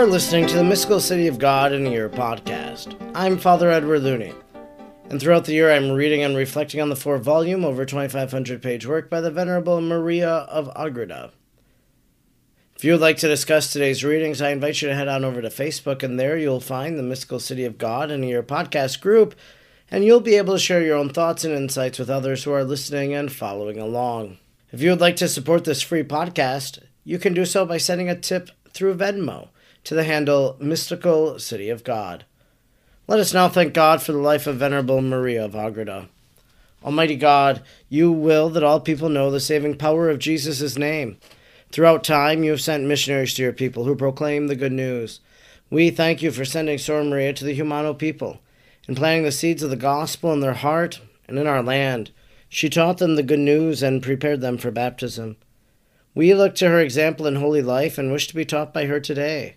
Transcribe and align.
are 0.00 0.06
listening 0.06 0.46
to 0.46 0.56
the 0.56 0.64
Mystical 0.64 0.98
City 0.98 1.26
of 1.26 1.38
God 1.38 1.74
in 1.74 1.86
a 1.86 1.90
Year 1.90 2.08
podcast. 2.08 2.96
I'm 3.14 3.36
Father 3.36 3.70
Edward 3.70 3.98
Looney, 3.98 4.32
and 5.10 5.20
throughout 5.20 5.44
the 5.44 5.52
year 5.52 5.70
I'm 5.70 5.90
reading 5.90 6.22
and 6.22 6.34
reflecting 6.34 6.80
on 6.80 6.88
the 6.88 6.96
four 6.96 7.18
volume, 7.18 7.66
over 7.66 7.84
2,500 7.84 8.62
page 8.62 8.86
work 8.86 9.10
by 9.10 9.20
the 9.20 9.30
Venerable 9.30 9.78
Maria 9.82 10.30
of 10.30 10.70
Agreda. 10.74 11.32
If 12.74 12.82
you 12.82 12.92
would 12.92 13.02
like 13.02 13.18
to 13.18 13.28
discuss 13.28 13.70
today's 13.70 14.02
readings, 14.02 14.40
I 14.40 14.52
invite 14.52 14.80
you 14.80 14.88
to 14.88 14.94
head 14.94 15.06
on 15.06 15.22
over 15.22 15.42
to 15.42 15.48
Facebook, 15.50 16.02
and 16.02 16.18
there 16.18 16.38
you'll 16.38 16.60
find 16.60 16.98
the 16.98 17.02
Mystical 17.02 17.38
City 17.38 17.66
of 17.66 17.76
God 17.76 18.10
in 18.10 18.24
a 18.24 18.26
Year 18.26 18.42
podcast 18.42 19.02
group, 19.02 19.34
and 19.90 20.02
you'll 20.02 20.20
be 20.20 20.36
able 20.36 20.54
to 20.54 20.58
share 20.58 20.82
your 20.82 20.96
own 20.96 21.10
thoughts 21.10 21.44
and 21.44 21.52
insights 21.52 21.98
with 21.98 22.08
others 22.08 22.44
who 22.44 22.52
are 22.52 22.64
listening 22.64 23.12
and 23.12 23.30
following 23.30 23.78
along. 23.78 24.38
If 24.72 24.80
you 24.80 24.88
would 24.88 25.02
like 25.02 25.16
to 25.16 25.28
support 25.28 25.66
this 25.66 25.82
free 25.82 26.04
podcast, 26.04 26.78
you 27.04 27.18
can 27.18 27.34
do 27.34 27.44
so 27.44 27.66
by 27.66 27.76
sending 27.76 28.08
a 28.08 28.18
tip 28.18 28.48
through 28.72 28.94
Venmo 28.94 29.50
to 29.84 29.94
the 29.94 30.04
handle 30.04 30.56
Mystical 30.60 31.38
City 31.38 31.68
of 31.70 31.84
God. 31.84 32.24
Let 33.06 33.18
us 33.18 33.34
now 33.34 33.48
thank 33.48 33.74
God 33.74 34.02
for 34.02 34.12
the 34.12 34.18
life 34.18 34.46
of 34.46 34.56
Venerable 34.56 35.02
Maria 35.02 35.44
of 35.44 35.54
Agreda. 35.54 36.08
Almighty 36.84 37.16
God, 37.16 37.62
you 37.88 38.10
will 38.10 38.48
that 38.50 38.62
all 38.62 38.80
people 38.80 39.08
know 39.08 39.30
the 39.30 39.40
saving 39.40 39.76
power 39.76 40.08
of 40.08 40.18
Jesus' 40.18 40.78
name. 40.78 41.18
Throughout 41.72 42.04
time, 42.04 42.42
you 42.42 42.52
have 42.52 42.60
sent 42.60 42.84
missionaries 42.84 43.34
to 43.34 43.42
your 43.42 43.52
people 43.52 43.84
who 43.84 43.94
proclaim 43.94 44.46
the 44.46 44.56
good 44.56 44.72
news. 44.72 45.20
We 45.70 45.90
thank 45.90 46.22
you 46.22 46.30
for 46.30 46.44
sending 46.44 46.78
Sor 46.78 47.04
Maria 47.04 47.32
to 47.34 47.44
the 47.44 47.56
Jumano 47.56 47.96
people 47.96 48.40
and 48.88 48.96
planting 48.96 49.24
the 49.24 49.32
seeds 49.32 49.62
of 49.62 49.70
the 49.70 49.76
gospel 49.76 50.32
in 50.32 50.40
their 50.40 50.54
heart 50.54 51.00
and 51.28 51.38
in 51.38 51.46
our 51.46 51.62
land. 51.62 52.10
She 52.48 52.68
taught 52.68 52.98
them 52.98 53.14
the 53.14 53.22
good 53.22 53.38
news 53.38 53.82
and 53.82 54.02
prepared 54.02 54.40
them 54.40 54.58
for 54.58 54.72
baptism. 54.72 55.36
We 56.14 56.34
look 56.34 56.56
to 56.56 56.68
her 56.68 56.80
example 56.80 57.26
in 57.26 57.36
holy 57.36 57.62
life 57.62 57.98
and 57.98 58.10
wish 58.10 58.26
to 58.28 58.34
be 58.34 58.44
taught 58.44 58.74
by 58.74 58.86
her 58.86 58.98
today. 58.98 59.56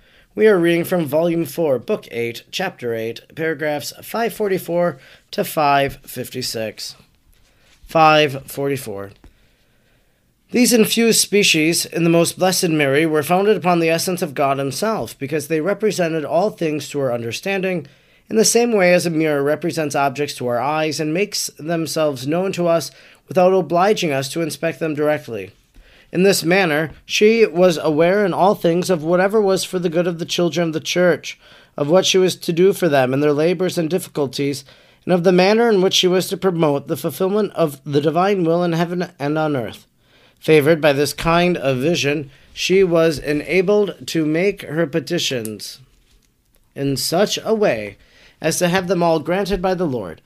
We 0.33 0.47
are 0.47 0.57
reading 0.57 0.85
from 0.85 1.07
Volume 1.07 1.43
4, 1.43 1.77
Book 1.79 2.07
8, 2.09 2.43
Chapter 2.51 2.95
8, 2.95 3.35
paragraphs 3.35 3.91
544 4.01 4.97
to 5.31 5.43
556. 5.43 6.95
544. 7.85 9.11
These 10.51 10.71
infused 10.71 11.19
species 11.19 11.85
in 11.85 12.05
the 12.05 12.09
most 12.09 12.39
blessed 12.39 12.69
Mary 12.69 13.05
were 13.05 13.23
founded 13.23 13.57
upon 13.57 13.81
the 13.81 13.89
essence 13.89 14.21
of 14.21 14.33
God 14.33 14.57
Himself, 14.57 15.19
because 15.19 15.49
they 15.49 15.59
represented 15.59 16.23
all 16.23 16.49
things 16.49 16.87
to 16.91 17.01
our 17.01 17.11
understanding, 17.11 17.85
in 18.29 18.37
the 18.37 18.45
same 18.45 18.71
way 18.71 18.93
as 18.93 19.05
a 19.05 19.09
mirror 19.09 19.43
represents 19.43 19.95
objects 19.95 20.35
to 20.35 20.47
our 20.47 20.61
eyes 20.61 21.01
and 21.01 21.13
makes 21.13 21.47
themselves 21.59 22.25
known 22.25 22.53
to 22.53 22.69
us 22.69 22.89
without 23.27 23.51
obliging 23.51 24.13
us 24.13 24.29
to 24.29 24.39
inspect 24.39 24.79
them 24.79 24.93
directly. 24.93 25.51
In 26.11 26.23
this 26.23 26.43
manner, 26.43 26.91
she 27.05 27.45
was 27.45 27.77
aware 27.77 28.25
in 28.25 28.33
all 28.33 28.53
things 28.53 28.89
of 28.89 29.03
whatever 29.03 29.39
was 29.39 29.63
for 29.63 29.79
the 29.79 29.89
good 29.89 30.07
of 30.07 30.19
the 30.19 30.25
children 30.25 30.67
of 30.67 30.73
the 30.73 30.79
church, 30.79 31.39
of 31.77 31.89
what 31.89 32.05
she 32.05 32.17
was 32.17 32.35
to 32.35 32.51
do 32.51 32.73
for 32.73 32.89
them 32.89 33.13
in 33.13 33.21
their 33.21 33.31
labors 33.31 33.77
and 33.77 33.89
difficulties, 33.89 34.65
and 35.05 35.13
of 35.13 35.23
the 35.23 35.31
manner 35.31 35.69
in 35.69 35.81
which 35.81 35.93
she 35.93 36.07
was 36.07 36.27
to 36.27 36.37
promote 36.37 36.87
the 36.87 36.97
fulfillment 36.97 37.53
of 37.53 37.81
the 37.85 38.01
divine 38.01 38.43
will 38.43 38.63
in 38.63 38.73
heaven 38.73 39.11
and 39.17 39.37
on 39.37 39.55
earth. 39.55 39.87
Favored 40.39 40.81
by 40.81 40.91
this 40.91 41.13
kind 41.13 41.55
of 41.55 41.77
vision, 41.77 42.29
she 42.53 42.83
was 42.83 43.17
enabled 43.17 44.07
to 44.07 44.25
make 44.25 44.63
her 44.63 44.85
petitions 44.85 45.79
in 46.75 46.97
such 46.97 47.39
a 47.43 47.53
way 47.53 47.97
as 48.41 48.57
to 48.59 48.67
have 48.67 48.87
them 48.87 49.01
all 49.01 49.19
granted 49.19 49.61
by 49.61 49.73
the 49.73 49.85
Lord 49.85 50.21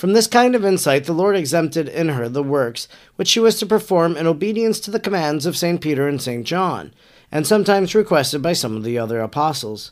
from 0.00 0.14
this 0.14 0.26
kind 0.26 0.54
of 0.54 0.64
insight, 0.64 1.04
the 1.04 1.12
Lord 1.12 1.36
exempted 1.36 1.86
in 1.86 2.08
her 2.08 2.26
the 2.26 2.42
works 2.42 2.88
which 3.16 3.28
she 3.28 3.38
was 3.38 3.58
to 3.58 3.66
perform 3.66 4.16
in 4.16 4.26
obedience 4.26 4.80
to 4.80 4.90
the 4.90 4.98
commands 4.98 5.44
of 5.44 5.58
St. 5.58 5.78
Peter 5.78 6.08
and 6.08 6.22
St. 6.22 6.46
John, 6.46 6.94
and 7.30 7.46
sometimes 7.46 7.94
requested 7.94 8.40
by 8.40 8.54
some 8.54 8.74
of 8.74 8.82
the 8.82 8.98
other 8.98 9.20
apostles. 9.20 9.90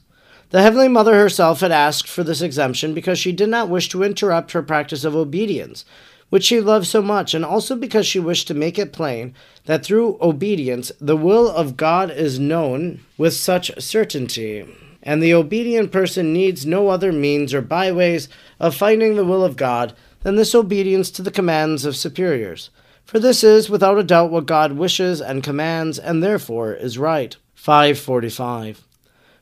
The 0.49 0.63
Heavenly 0.63 0.89
Mother 0.89 1.13
herself 1.13 1.61
had 1.61 1.73
asked 1.73 2.09
for 2.09 2.25
this 2.25 2.41
exemption 2.41 2.95
because 2.95 3.19
she 3.19 3.33
did 3.33 3.51
not 3.51 3.69
wish 3.69 3.91
to 3.91 4.03
interrupt 4.03 4.53
her 4.53 4.63
practice 4.63 5.05
of 5.05 5.15
obedience, 5.15 5.85
which 6.31 6.45
she 6.45 6.59
loved 6.59 6.87
so 6.87 7.03
much, 7.03 7.35
and 7.35 7.45
also 7.45 7.77
because 7.77 8.07
she 8.07 8.19
wished 8.19 8.49
to 8.49 8.55
make 8.55 8.79
it 8.79 8.95
plain 8.95 9.35
that 9.67 9.85
through 9.85 10.17
obedience 10.23 10.91
the 11.03 11.19
will 11.19 11.51
of 11.51 11.77
God 11.77 12.11
is 12.11 12.39
known 12.39 13.01
with 13.19 13.35
such 13.35 13.71
certainty 13.79 14.65
and 15.03 15.23
the 15.23 15.35
obedient 15.35 15.93
person 15.93 16.33
needs 16.33 16.67
no 16.67 16.89
other 16.89 17.13
means 17.13 17.55
or 17.55 17.63
byways 17.63 18.29
of 18.59 18.75
finding 18.75 19.17
the 19.17 19.25
will 19.25 19.45
of 19.45 19.57
God 19.57 19.95
than 20.23 20.37
this 20.37 20.55
obedience 20.55 21.11
to 21.13 21.23
the 21.23 21.31
commands 21.31 21.85
of 21.85 21.97
superiors. 21.97 22.71
For 23.05 23.19
this 23.19 23.43
is, 23.43 23.71
without 23.71 23.99
a 23.99 24.05
doubt, 24.05 24.31
what 24.31 24.47
God 24.47 24.73
wishes 24.73 25.21
and 25.21 25.43
commands, 25.43 25.99
and 25.99 26.23
therefore 26.23 26.75
is 26.75 26.99
right. 26.99 27.37
545. 27.55 28.85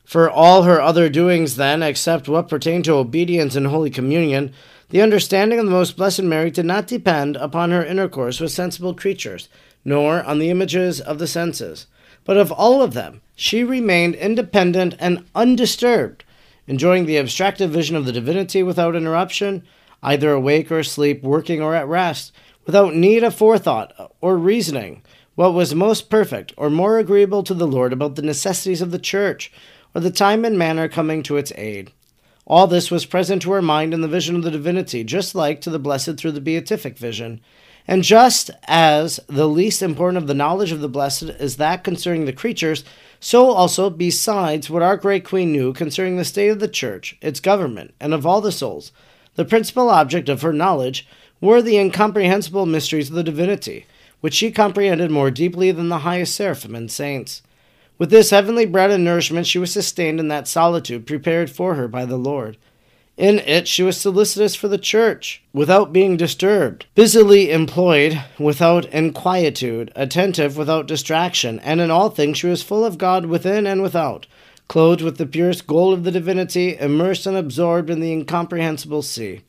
For 0.05 0.29
all 0.29 0.63
her 0.63 0.81
other 0.81 1.09
doings, 1.09 1.57
then, 1.57 1.83
except 1.83 2.29
what 2.29 2.47
pertain 2.47 2.81
to 2.83 2.93
obedience 2.93 3.55
and 3.55 3.67
Holy 3.67 3.89
Communion, 3.89 4.53
the 4.89 5.01
understanding 5.01 5.59
of 5.59 5.65
the 5.65 5.71
Most 5.71 5.97
Blessed 5.97 6.23
Mary 6.23 6.49
did 6.49 6.65
not 6.65 6.87
depend 6.87 7.35
upon 7.35 7.71
her 7.71 7.83
intercourse 7.83 8.39
with 8.39 8.53
sensible 8.53 8.93
creatures, 8.93 9.49
nor 9.83 10.23
on 10.23 10.39
the 10.39 10.49
images 10.49 11.01
of 11.01 11.19
the 11.19 11.27
senses 11.27 11.87
but 12.27 12.37
of 12.37 12.51
all 12.51 12.83
of 12.83 12.93
them, 12.93 13.21
she 13.35 13.63
remained 13.63 14.13
independent 14.13 14.93
and 14.99 15.25
undisturbed, 15.33 16.25
enjoying 16.67 17.05
the 17.05 17.17
abstractive 17.17 17.71
vision 17.71 17.95
of 17.95 18.05
the 18.05 18.11
divinity 18.11 18.61
without 18.61 18.97
interruption, 18.97 19.63
either 20.03 20.31
awake 20.31 20.69
or 20.69 20.79
asleep, 20.79 21.23
working 21.23 21.61
or 21.61 21.73
at 21.73 21.87
rest, 21.87 22.33
without 22.65 22.93
need 22.93 23.23
of 23.23 23.33
forethought 23.33 24.11
or 24.19 24.37
reasoning, 24.37 25.01
what 25.35 25.53
was 25.53 25.73
most 25.73 26.09
perfect 26.09 26.53
or 26.57 26.69
more 26.69 26.99
agreeable 26.99 27.43
to 27.43 27.53
the 27.53 27.65
Lord 27.65 27.93
about 27.93 28.15
the 28.15 28.21
necessities 28.21 28.81
of 28.81 28.91
the 28.91 28.99
church, 28.99 29.49
or 29.95 30.01
the 30.01 30.11
time 30.11 30.43
and 30.43 30.57
manner 30.57 30.89
coming 30.89 31.23
to 31.23 31.37
its 31.37 31.53
aid. 31.55 31.93
All 32.45 32.67
this 32.67 32.91
was 32.91 33.05
present 33.05 33.41
to 33.43 33.51
her 33.51 33.61
mind 33.61 33.93
in 33.93 34.01
the 34.01 34.07
vision 34.07 34.35
of 34.35 34.43
the 34.43 34.51
divinity, 34.51 35.05
just 35.05 35.33
like 35.33 35.61
to 35.61 35.69
the 35.69 35.79
blessed 35.79 36.17
through 36.17 36.33
the 36.33 36.41
beatific 36.41 36.97
vision, 36.97 37.39
and 37.87 38.03
just 38.03 38.51
as 38.65 39.19
the 39.27 39.47
least 39.47 39.81
important 39.81 40.17
of 40.17 40.27
the 40.27 40.33
knowledge 40.33 40.71
of 40.71 40.81
the 40.81 40.89
blessed 40.89 41.23
is 41.23 41.57
that 41.57 41.83
concerning 41.83 42.25
the 42.25 42.33
creatures, 42.33 42.83
so 43.19 43.49
also, 43.49 43.89
besides 43.89 44.69
what 44.69 44.83
our 44.83 44.97
great 44.97 45.25
Queen 45.25 45.51
knew 45.51 45.73
concerning 45.73 46.17
the 46.17 46.25
state 46.25 46.49
of 46.49 46.59
the 46.59 46.67
Church, 46.67 47.17
its 47.21 47.39
government, 47.39 47.93
and 47.99 48.13
of 48.13 48.25
all 48.25 48.41
the 48.41 48.51
souls, 48.51 48.91
the 49.35 49.45
principal 49.45 49.89
object 49.89 50.29
of 50.29 50.41
her 50.41 50.53
knowledge 50.53 51.07
were 51.39 51.61
the 51.61 51.77
incomprehensible 51.77 52.65
mysteries 52.65 53.09
of 53.09 53.15
the 53.15 53.23
divinity, 53.23 53.85
which 54.21 54.33
she 54.33 54.51
comprehended 54.51 55.09
more 55.09 55.31
deeply 55.31 55.71
than 55.71 55.89
the 55.89 55.99
highest 55.99 56.35
seraphim 56.35 56.75
and 56.75 56.91
saints. 56.91 57.41
With 57.97 58.09
this 58.09 58.29
heavenly 58.29 58.65
bread 58.65 58.91
and 58.91 59.03
nourishment, 59.03 59.47
she 59.47 59.59
was 59.59 59.71
sustained 59.71 60.19
in 60.19 60.27
that 60.27 60.47
solitude 60.47 61.07
prepared 61.07 61.49
for 61.49 61.75
her 61.75 61.87
by 61.87 62.05
the 62.05 62.17
Lord. 62.17 62.57
In 63.17 63.39
it, 63.39 63.67
she 63.67 63.81
was 63.81 63.97
solicitous 63.97 64.53
for 64.53 64.67
the 64.67 64.77
church, 64.77 65.41
without 65.51 65.91
being 65.91 66.17
disturbed, 66.17 66.85
busily 66.93 67.51
employed 67.51 68.23
without 68.37 68.85
inquietude, 68.91 69.91
attentive 69.95 70.55
without 70.55 70.85
distraction, 70.85 71.59
and 71.61 71.81
in 71.81 71.89
all 71.89 72.11
things 72.11 72.37
she 72.37 72.45
was 72.45 72.61
full 72.61 72.85
of 72.85 72.99
God 72.99 73.25
within 73.25 73.65
and 73.65 73.81
without, 73.81 74.27
clothed 74.67 75.01
with 75.01 75.17
the 75.17 75.25
purest 75.25 75.65
gold 75.65 75.95
of 75.95 76.03
the 76.03 76.11
divinity, 76.11 76.77
immersed 76.77 77.25
and 77.25 77.35
absorbed 77.35 77.89
in 77.89 78.01
the 78.01 78.11
incomprehensible 78.11 79.01
sea. 79.01 79.41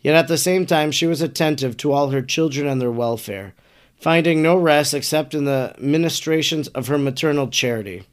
Yet 0.00 0.14
at 0.14 0.28
the 0.28 0.38
same 0.38 0.64
time 0.64 0.90
she 0.90 1.06
was 1.06 1.20
attentive 1.20 1.76
to 1.76 1.92
all 1.92 2.08
her 2.08 2.22
children 2.22 2.66
and 2.66 2.80
their 2.80 2.90
welfare, 2.90 3.52
finding 3.96 4.40
no 4.40 4.56
rest 4.56 4.94
except 4.94 5.34
in 5.34 5.44
the 5.44 5.74
ministrations 5.78 6.68
of 6.68 6.86
her 6.86 6.96
maternal 6.96 7.48
charity. 7.48 8.04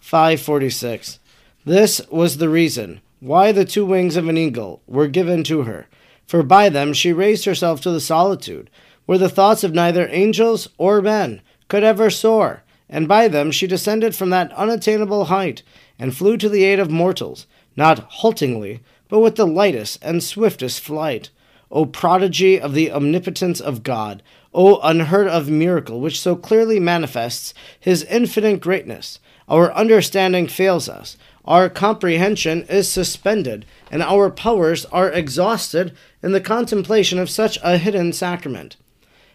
546. 0.00 1.20
This 1.64 2.00
was 2.10 2.38
the 2.38 2.48
reason 2.48 3.00
why 3.24 3.52
the 3.52 3.64
two 3.64 3.86
wings 3.86 4.16
of 4.16 4.28
an 4.28 4.36
eagle 4.36 4.82
were 4.86 5.08
given 5.08 5.42
to 5.42 5.62
her, 5.62 5.86
for 6.26 6.42
by 6.42 6.68
them 6.68 6.92
she 6.92 7.10
raised 7.10 7.46
herself 7.46 7.80
to 7.80 7.90
the 7.90 8.00
solitude, 8.00 8.68
where 9.06 9.16
the 9.16 9.30
thoughts 9.30 9.64
of 9.64 9.72
neither 9.72 10.06
angels 10.10 10.68
or 10.76 11.00
men 11.00 11.40
could 11.68 11.82
ever 11.82 12.10
soar, 12.10 12.62
and 12.86 13.08
by 13.08 13.26
them 13.26 13.50
she 13.50 13.66
descended 13.66 14.14
from 14.14 14.28
that 14.28 14.52
unattainable 14.52 15.24
height, 15.24 15.62
and 15.98 16.14
flew 16.14 16.36
to 16.36 16.50
the 16.50 16.64
aid 16.64 16.78
of 16.78 16.90
mortals, 16.90 17.46
not 17.76 18.00
haltingly, 18.00 18.80
but 19.08 19.20
with 19.20 19.36
the 19.36 19.46
lightest 19.46 19.98
and 20.02 20.22
swiftest 20.22 20.80
flight. 20.80 21.30
O 21.70 21.86
prodigy 21.86 22.60
of 22.60 22.74
the 22.74 22.92
omnipotence 22.92 23.58
of 23.58 23.82
God! 23.82 24.22
O 24.52 24.78
unheard 24.82 25.28
of 25.28 25.48
miracle 25.48 25.98
which 25.98 26.20
so 26.20 26.36
clearly 26.36 26.78
manifests 26.78 27.54
his 27.80 28.04
infinite 28.04 28.60
greatness! 28.60 29.18
Our 29.48 29.72
understanding 29.72 30.46
fails 30.48 30.88
us. 30.88 31.16
our 31.44 31.68
comprehension 31.68 32.62
is 32.70 32.90
suspended, 32.90 33.66
and 33.90 34.02
our 34.02 34.30
powers 34.30 34.86
are 34.86 35.10
exhausted 35.10 35.94
in 36.22 36.32
the 36.32 36.40
contemplation 36.40 37.18
of 37.18 37.28
such 37.28 37.58
a 37.62 37.76
hidden 37.76 38.12
sacrament. 38.12 38.76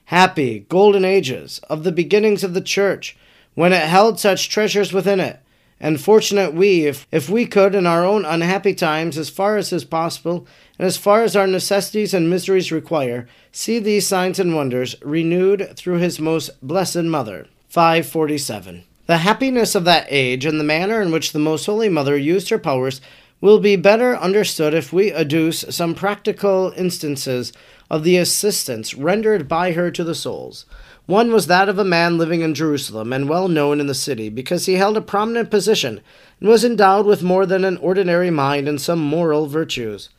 Happy 0.06 0.66
golden 0.70 1.06
ages 1.06 1.62
of 1.70 1.84
the 1.84 1.92
beginnings 1.92 2.44
of 2.44 2.56
the 2.56 2.62
Church, 2.62 3.16
when 3.54 3.74
it 3.74 3.84
held 3.84 4.20
such 4.20 4.50
treasures 4.50 4.92
within 4.92 5.20
it, 5.20 5.40
and 5.80 6.02
fortunate 6.02 6.54
we, 6.54 6.88
if, 6.88 7.06
if 7.12 7.30
we 7.30 7.46
could, 7.46 7.76
in 7.76 7.86
our 7.86 8.04
own 8.04 8.26
unhappy 8.26 8.74
times, 8.74 9.16
as 9.18 9.30
far 9.30 9.58
as 9.58 9.72
is 9.72 9.86
possible, 9.86 10.48
and 10.80 10.88
as 10.88 10.98
far 10.98 11.24
as 11.24 11.36
our 11.36 11.48
necessities 11.48 12.14
and 12.14 12.28
miseries 12.28 12.72
require, 12.72 13.28
see 13.52 13.78
these 13.78 14.08
signs 14.08 14.40
and 14.40 14.56
wonders 14.56 14.96
renewed 15.04 15.74
through 15.76 16.00
his 16.00 16.20
most 16.20 16.50
blessed 16.62 17.04
Mother. 17.04 17.46
547. 17.70 18.84
The 19.10 19.18
happiness 19.18 19.74
of 19.74 19.86
that 19.86 20.06
age 20.12 20.46
and 20.46 20.60
the 20.60 20.64
manner 20.64 21.02
in 21.02 21.10
which 21.10 21.32
the 21.32 21.40
Most 21.40 21.66
Holy 21.66 21.90
Mother 21.90 22.16
used 22.16 22.50
her 22.50 22.60
powers 22.60 23.02
will 23.42 23.58
be 23.58 23.76
better 23.76 24.16
understood 24.16 24.76
if 24.76 24.94
we 24.94 25.10
adduce 25.10 25.74
some 25.74 25.96
practical 25.96 26.72
instances 26.78 27.52
of 27.90 28.04
the 28.04 28.18
assistance 28.18 28.94
rendered 28.94 29.48
by 29.48 29.72
her 29.72 29.90
to 29.90 30.04
the 30.04 30.14
souls. 30.14 30.68
One 31.08 31.32
was 31.32 31.48
that 31.48 31.68
of 31.68 31.80
a 31.80 31.84
man 31.84 32.20
living 32.20 32.42
in 32.42 32.54
Jerusalem 32.54 33.12
and 33.12 33.28
well 33.28 33.48
known 33.48 33.80
in 33.80 33.88
the 33.88 33.96
city 33.96 34.30
because 34.30 34.68
he 34.68 34.76
held 34.76 34.96
a 34.96 35.02
prominent 35.02 35.50
position 35.50 36.02
and 36.40 36.48
was 36.48 36.64
endowed 36.64 37.08
with 37.08 37.24
more 37.24 37.48
than 37.48 37.66
an 37.66 37.78
ordinary 37.78 38.30
mind 38.30 38.68
and 38.68 38.80
some 38.80 39.00
moral 39.00 39.48
virtues. 39.48 40.10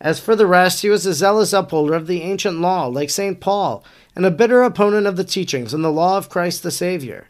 As 0.00 0.18
for 0.18 0.34
the 0.34 0.48
rest, 0.48 0.82
he 0.82 0.88
was 0.88 1.06
a 1.06 1.14
zealous 1.14 1.52
upholder 1.52 1.94
of 1.94 2.08
the 2.08 2.22
ancient 2.22 2.60
law, 2.60 2.86
like 2.86 3.10
St. 3.10 3.38
Paul, 3.38 3.84
and 4.16 4.26
a 4.26 4.30
bitter 4.32 4.64
opponent 4.64 5.06
of 5.06 5.14
the 5.14 5.22
teachings 5.22 5.72
and 5.72 5.84
the 5.84 5.92
law 5.92 6.18
of 6.18 6.28
Christ 6.28 6.64
the 6.64 6.72
Savior. 6.72 7.28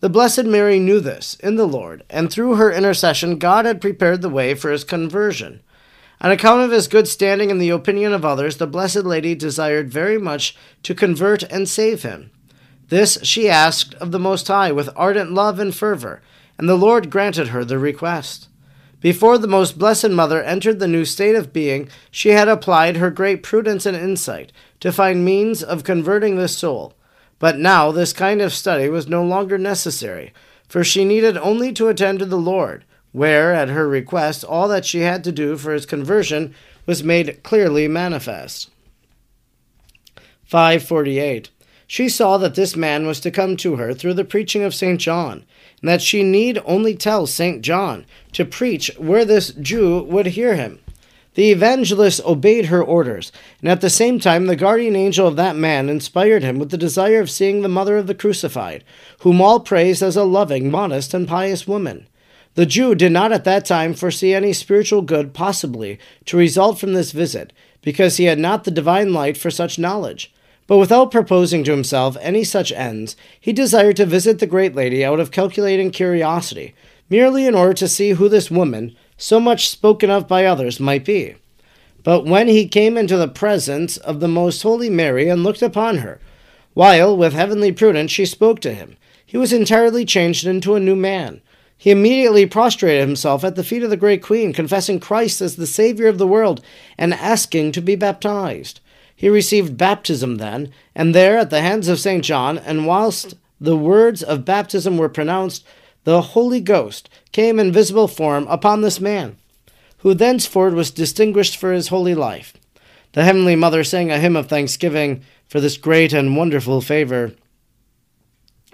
The 0.00 0.10
Blessed 0.10 0.44
Mary 0.44 0.78
knew 0.78 1.00
this 1.00 1.36
in 1.36 1.56
the 1.56 1.66
Lord, 1.66 2.04
and 2.10 2.30
through 2.30 2.56
her 2.56 2.70
intercession, 2.70 3.38
God 3.38 3.64
had 3.64 3.80
prepared 3.80 4.20
the 4.20 4.28
way 4.28 4.54
for 4.54 4.70
his 4.70 4.84
conversion. 4.84 5.62
On 6.20 6.30
account 6.30 6.62
of 6.62 6.70
his 6.70 6.86
good 6.86 7.08
standing 7.08 7.48
in 7.48 7.58
the 7.58 7.70
opinion 7.70 8.12
of 8.12 8.24
others, 8.24 8.58
the 8.58 8.66
Blessed 8.66 9.04
Lady 9.04 9.34
desired 9.34 9.90
very 9.90 10.18
much 10.18 10.54
to 10.82 10.94
convert 10.94 11.42
and 11.44 11.66
save 11.66 12.02
him. 12.02 12.30
This 12.88 13.18
she 13.22 13.48
asked 13.48 13.94
of 13.94 14.12
the 14.12 14.18
Most 14.18 14.48
High 14.48 14.70
with 14.70 14.90
ardent 14.96 15.32
love 15.32 15.58
and 15.58 15.74
fervor, 15.74 16.20
and 16.58 16.68
the 16.68 16.76
Lord 16.76 17.10
granted 17.10 17.48
her 17.48 17.64
the 17.64 17.78
request. 17.78 18.48
Before 19.00 19.38
the 19.38 19.48
Most 19.48 19.78
Blessed 19.78 20.10
Mother 20.10 20.42
entered 20.42 20.78
the 20.78 20.88
new 20.88 21.04
state 21.04 21.36
of 21.36 21.52
being, 21.52 21.88
she 22.10 22.30
had 22.30 22.48
applied 22.48 22.96
her 22.96 23.10
great 23.10 23.42
prudence 23.42 23.86
and 23.86 23.96
insight 23.96 24.52
to 24.80 24.92
find 24.92 25.24
means 25.24 25.62
of 25.62 25.84
converting 25.84 26.36
this 26.36 26.56
soul. 26.56 26.94
But 27.38 27.58
now 27.58 27.92
this 27.92 28.12
kind 28.12 28.40
of 28.40 28.52
study 28.52 28.88
was 28.88 29.08
no 29.08 29.24
longer 29.24 29.58
necessary, 29.58 30.32
for 30.68 30.82
she 30.82 31.04
needed 31.04 31.36
only 31.36 31.72
to 31.74 31.88
attend 31.88 32.18
to 32.20 32.24
the 32.24 32.38
Lord, 32.38 32.84
where, 33.12 33.52
at 33.52 33.68
her 33.68 33.88
request, 33.88 34.44
all 34.44 34.68
that 34.68 34.84
she 34.84 35.00
had 35.00 35.22
to 35.24 35.32
do 35.32 35.56
for 35.56 35.72
his 35.72 35.86
conversion 35.86 36.54
was 36.86 37.02
made 37.02 37.42
clearly 37.42 37.88
manifest. 37.88 38.70
548. 40.44 41.50
She 41.86 42.08
saw 42.08 42.36
that 42.38 42.54
this 42.54 42.74
man 42.74 43.06
was 43.06 43.20
to 43.20 43.30
come 43.30 43.56
to 43.58 43.76
her 43.76 43.94
through 43.94 44.14
the 44.14 44.24
preaching 44.24 44.62
of 44.62 44.74
St. 44.74 45.00
John, 45.00 45.44
and 45.80 45.88
that 45.88 46.02
she 46.02 46.22
need 46.22 46.60
only 46.64 46.96
tell 46.96 47.26
St. 47.26 47.62
John 47.62 48.06
to 48.32 48.44
preach 48.44 48.90
where 48.98 49.24
this 49.24 49.50
Jew 49.50 50.02
would 50.02 50.26
hear 50.26 50.56
him. 50.56 50.80
The 51.36 51.50
evangelist 51.50 52.22
obeyed 52.24 52.66
her 52.66 52.82
orders, 52.82 53.30
and 53.60 53.68
at 53.68 53.82
the 53.82 53.90
same 53.90 54.18
time 54.18 54.46
the 54.46 54.56
guardian 54.56 54.96
angel 54.96 55.28
of 55.28 55.36
that 55.36 55.54
man 55.54 55.90
inspired 55.90 56.42
him 56.42 56.58
with 56.58 56.70
the 56.70 56.78
desire 56.78 57.20
of 57.20 57.30
seeing 57.30 57.60
the 57.60 57.68
mother 57.68 57.98
of 57.98 58.06
the 58.06 58.14
crucified, 58.14 58.82
whom 59.20 59.42
all 59.42 59.60
praised 59.60 60.02
as 60.02 60.16
a 60.16 60.24
loving, 60.24 60.70
modest, 60.70 61.12
and 61.12 61.28
pious 61.28 61.68
woman. 61.68 62.06
The 62.54 62.64
Jew 62.64 62.94
did 62.94 63.12
not 63.12 63.32
at 63.32 63.44
that 63.44 63.66
time 63.66 63.92
foresee 63.92 64.32
any 64.32 64.54
spiritual 64.54 65.02
good 65.02 65.34
possibly 65.34 65.98
to 66.24 66.38
result 66.38 66.78
from 66.78 66.94
this 66.94 67.12
visit, 67.12 67.52
because 67.82 68.16
he 68.16 68.24
had 68.24 68.38
not 68.38 68.64
the 68.64 68.70
divine 68.70 69.12
light 69.12 69.36
for 69.36 69.50
such 69.50 69.78
knowledge. 69.78 70.32
But 70.66 70.78
without 70.78 71.10
proposing 71.10 71.64
to 71.64 71.70
himself 71.70 72.16
any 72.22 72.44
such 72.44 72.72
ends, 72.72 73.14
he 73.38 73.52
desired 73.52 73.96
to 73.96 74.06
visit 74.06 74.38
the 74.38 74.46
great 74.46 74.74
lady 74.74 75.04
out 75.04 75.20
of 75.20 75.32
calculating 75.32 75.90
curiosity, 75.90 76.74
merely 77.10 77.46
in 77.46 77.54
order 77.54 77.74
to 77.74 77.88
see 77.88 78.12
who 78.12 78.30
this 78.30 78.50
woman, 78.50 78.96
so 79.16 79.40
much 79.40 79.68
spoken 79.68 80.10
of 80.10 80.28
by 80.28 80.44
others, 80.44 80.80
might 80.80 81.04
be. 81.04 81.34
But 82.02 82.24
when 82.24 82.48
he 82.48 82.68
came 82.68 82.96
into 82.96 83.16
the 83.16 83.28
presence 83.28 83.96
of 83.96 84.20
the 84.20 84.28
most 84.28 84.62
holy 84.62 84.88
Mary 84.88 85.28
and 85.28 85.42
looked 85.42 85.62
upon 85.62 85.98
her, 85.98 86.20
while 86.74 87.16
with 87.16 87.32
heavenly 87.32 87.72
prudence 87.72 88.10
she 88.10 88.26
spoke 88.26 88.60
to 88.60 88.74
him, 88.74 88.96
he 89.24 89.36
was 89.36 89.52
entirely 89.52 90.04
changed 90.04 90.46
into 90.46 90.74
a 90.74 90.80
new 90.80 90.94
man. 90.94 91.40
He 91.78 91.90
immediately 91.90 92.46
prostrated 92.46 93.00
himself 93.00 93.44
at 93.44 93.54
the 93.54 93.64
feet 93.64 93.82
of 93.82 93.90
the 93.90 93.96
great 93.96 94.22
queen, 94.22 94.52
confessing 94.52 95.00
Christ 95.00 95.40
as 95.40 95.56
the 95.56 95.66
Savior 95.66 96.06
of 96.06 96.18
the 96.18 96.26
world 96.26 96.62
and 96.96 97.12
asking 97.12 97.72
to 97.72 97.82
be 97.82 97.96
baptized. 97.96 98.80
He 99.14 99.28
received 99.28 99.76
baptism 99.76 100.36
then, 100.36 100.70
and 100.94 101.14
there 101.14 101.38
at 101.38 101.50
the 101.50 101.62
hands 101.62 101.88
of 101.88 101.98
St. 101.98 102.22
John, 102.22 102.58
and 102.58 102.86
whilst 102.86 103.34
the 103.60 103.76
words 103.76 104.22
of 104.22 104.44
baptism 104.44 104.98
were 104.98 105.08
pronounced, 105.08 105.64
the 106.06 106.22
Holy 106.22 106.60
Ghost 106.60 107.10
came 107.32 107.58
in 107.58 107.72
visible 107.72 108.06
form 108.06 108.46
upon 108.46 108.80
this 108.80 109.00
man, 109.00 109.36
who 109.98 110.14
thenceforward 110.14 110.72
was 110.72 110.92
distinguished 110.92 111.56
for 111.56 111.72
his 111.72 111.88
holy 111.88 112.14
life. 112.14 112.54
The 113.14 113.24
Heavenly 113.24 113.56
Mother 113.56 113.82
sang 113.82 114.12
a 114.12 114.20
hymn 114.20 114.36
of 114.36 114.46
thanksgiving 114.46 115.24
for 115.48 115.60
this 115.60 115.76
great 115.76 116.12
and 116.12 116.36
wonderful 116.36 116.80
favor. 116.80 117.32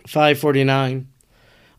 549. 0.06 1.08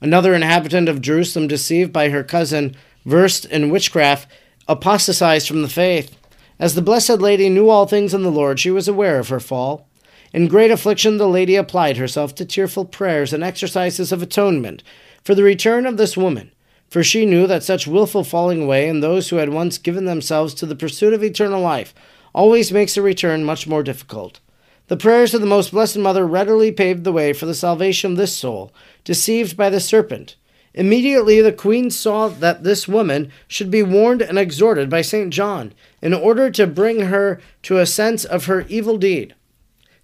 Another 0.01 0.33
inhabitant 0.33 0.89
of 0.89 1.01
Jerusalem, 1.01 1.47
deceived 1.47 1.93
by 1.93 2.09
her 2.09 2.23
cousin, 2.23 2.75
versed 3.05 3.45
in 3.45 3.69
witchcraft, 3.69 4.27
apostatized 4.67 5.47
from 5.47 5.61
the 5.61 5.69
faith. 5.69 6.17
As 6.57 6.73
the 6.73 6.81
Blessed 6.81 7.19
Lady 7.19 7.47
knew 7.47 7.69
all 7.69 7.85
things 7.85 8.15
in 8.15 8.23
the 8.23 8.31
Lord, 8.31 8.59
she 8.59 8.71
was 8.71 8.87
aware 8.87 9.19
of 9.19 9.29
her 9.29 9.39
fall. 9.39 9.87
In 10.33 10.47
great 10.47 10.71
affliction, 10.71 11.17
the 11.17 11.27
lady 11.27 11.55
applied 11.55 11.97
herself 11.97 12.33
to 12.35 12.45
tearful 12.45 12.85
prayers 12.85 13.33
and 13.33 13.43
exercises 13.43 14.11
of 14.11 14.23
atonement 14.23 14.81
for 15.23 15.35
the 15.35 15.43
return 15.43 15.85
of 15.85 15.97
this 15.97 16.17
woman, 16.17 16.51
for 16.89 17.03
she 17.03 17.27
knew 17.27 17.45
that 17.45 17.61
such 17.61 17.85
wilful 17.85 18.23
falling 18.23 18.63
away 18.63 18.89
in 18.89 18.99
those 18.99 19.29
who 19.29 19.35
had 19.35 19.49
once 19.49 19.77
given 19.77 20.05
themselves 20.05 20.55
to 20.55 20.65
the 20.65 20.75
pursuit 20.75 21.13
of 21.13 21.23
eternal 21.23 21.61
life 21.61 21.93
always 22.33 22.71
makes 22.71 22.97
a 22.97 23.01
return 23.03 23.43
much 23.43 23.67
more 23.67 23.83
difficult. 23.83 24.39
The 24.87 24.97
prayers 24.97 25.35
of 25.35 25.41
the 25.41 25.47
Most 25.47 25.71
Blessed 25.71 25.97
Mother 25.97 26.25
readily 26.25 26.71
paved 26.71 27.03
the 27.03 27.11
way 27.11 27.31
for 27.31 27.45
the 27.45 27.53
salvation 27.53 28.13
of 28.13 28.17
this 28.17 28.35
soul, 28.35 28.73
deceived 29.03 29.55
by 29.55 29.69
the 29.69 29.79
serpent. 29.79 30.35
Immediately 30.73 31.41
the 31.41 31.53
queen 31.53 31.91
saw 31.91 32.27
that 32.27 32.63
this 32.63 32.87
woman 32.87 33.31
should 33.47 33.69
be 33.69 33.83
warned 33.83 34.23
and 34.23 34.39
exhorted 34.39 34.89
by 34.89 35.03
St. 35.03 35.31
John 35.31 35.73
in 36.01 36.11
order 36.11 36.49
to 36.49 36.65
bring 36.65 37.01
her 37.01 37.39
to 37.61 37.77
a 37.77 37.85
sense 37.85 38.25
of 38.25 38.45
her 38.45 38.65
evil 38.67 38.97
deed. 38.97 39.35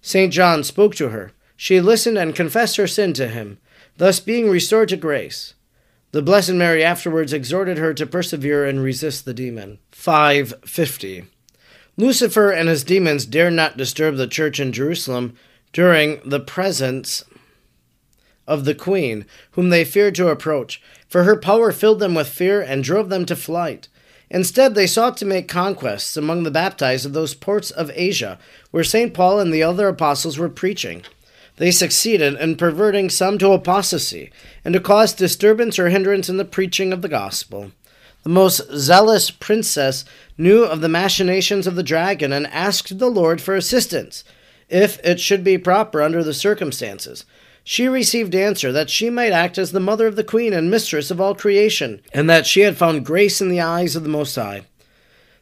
St. 0.00 0.32
John 0.32 0.64
spoke 0.64 0.94
to 0.96 1.10
her. 1.10 1.32
She 1.56 1.80
listened 1.80 2.16
and 2.16 2.34
confessed 2.34 2.76
her 2.76 2.86
sin 2.86 3.12
to 3.14 3.28
him, 3.28 3.58
thus 3.96 4.20
being 4.20 4.48
restored 4.48 4.88
to 4.90 4.96
grace. 4.96 5.54
The 6.12 6.22
Blessed 6.22 6.52
Mary 6.52 6.82
afterwards 6.82 7.32
exhorted 7.32 7.78
her 7.78 7.94
to 7.94 8.06
persevere 8.06 8.66
and 8.66 8.82
resist 8.82 9.24
the 9.24 9.34
demon. 9.34 9.78
550. 9.92 11.24
Lucifer 11.96 12.50
and 12.50 12.68
his 12.68 12.82
demons 12.82 13.26
dared 13.26 13.52
not 13.52 13.76
disturb 13.76 14.16
the 14.16 14.26
church 14.26 14.58
in 14.58 14.72
Jerusalem 14.72 15.34
during 15.72 16.20
the 16.24 16.40
presence 16.40 17.22
of 18.46 18.64
the 18.64 18.74
queen, 18.74 19.26
whom 19.52 19.68
they 19.68 19.84
feared 19.84 20.14
to 20.16 20.28
approach, 20.28 20.82
for 21.06 21.22
her 21.24 21.36
power 21.36 21.70
filled 21.70 22.00
them 22.00 22.14
with 22.14 22.28
fear 22.28 22.60
and 22.60 22.82
drove 22.82 23.08
them 23.08 23.24
to 23.26 23.36
flight. 23.36 23.88
Instead, 24.30 24.74
they 24.74 24.86
sought 24.86 25.16
to 25.16 25.24
make 25.24 25.48
conquests 25.48 26.16
among 26.16 26.44
the 26.44 26.50
baptized 26.50 27.04
of 27.04 27.12
those 27.12 27.34
ports 27.34 27.70
of 27.70 27.90
Asia 27.94 28.38
where 28.70 28.84
St. 28.84 29.12
Paul 29.12 29.40
and 29.40 29.52
the 29.52 29.62
other 29.62 29.88
apostles 29.88 30.38
were 30.38 30.48
preaching. 30.48 31.02
They 31.56 31.72
succeeded 31.72 32.34
in 32.34 32.56
perverting 32.56 33.10
some 33.10 33.36
to 33.38 33.52
apostasy 33.52 34.30
and 34.64 34.72
to 34.72 34.80
cause 34.80 35.12
disturbance 35.12 35.78
or 35.78 35.88
hindrance 35.88 36.28
in 36.28 36.36
the 36.36 36.44
preaching 36.44 36.92
of 36.92 37.02
the 37.02 37.08
gospel. 37.08 37.72
The 38.22 38.30
most 38.30 38.62
zealous 38.72 39.30
princess 39.30 40.04
knew 40.38 40.62
of 40.62 40.80
the 40.80 40.88
machinations 40.88 41.66
of 41.66 41.74
the 41.74 41.82
dragon 41.82 42.32
and 42.32 42.46
asked 42.46 42.98
the 42.98 43.10
Lord 43.10 43.40
for 43.40 43.56
assistance, 43.56 44.24
if 44.68 45.00
it 45.04 45.18
should 45.18 45.42
be 45.42 45.58
proper 45.58 46.00
under 46.00 46.22
the 46.22 46.32
circumstances 46.32 47.24
she 47.64 47.88
received 47.88 48.34
answer 48.34 48.72
that 48.72 48.90
she 48.90 49.10
might 49.10 49.32
act 49.32 49.58
as 49.58 49.72
the 49.72 49.80
mother 49.80 50.06
of 50.06 50.16
the 50.16 50.24
queen 50.24 50.52
and 50.52 50.70
mistress 50.70 51.10
of 51.10 51.20
all 51.20 51.34
creation, 51.34 52.00
and 52.12 52.28
that 52.28 52.46
she 52.46 52.60
had 52.60 52.76
found 52.76 53.06
grace 53.06 53.40
in 53.40 53.48
the 53.48 53.60
eyes 53.60 53.94
of 53.96 54.02
the 54.02 54.08
Most 54.08 54.34
High. 54.34 54.62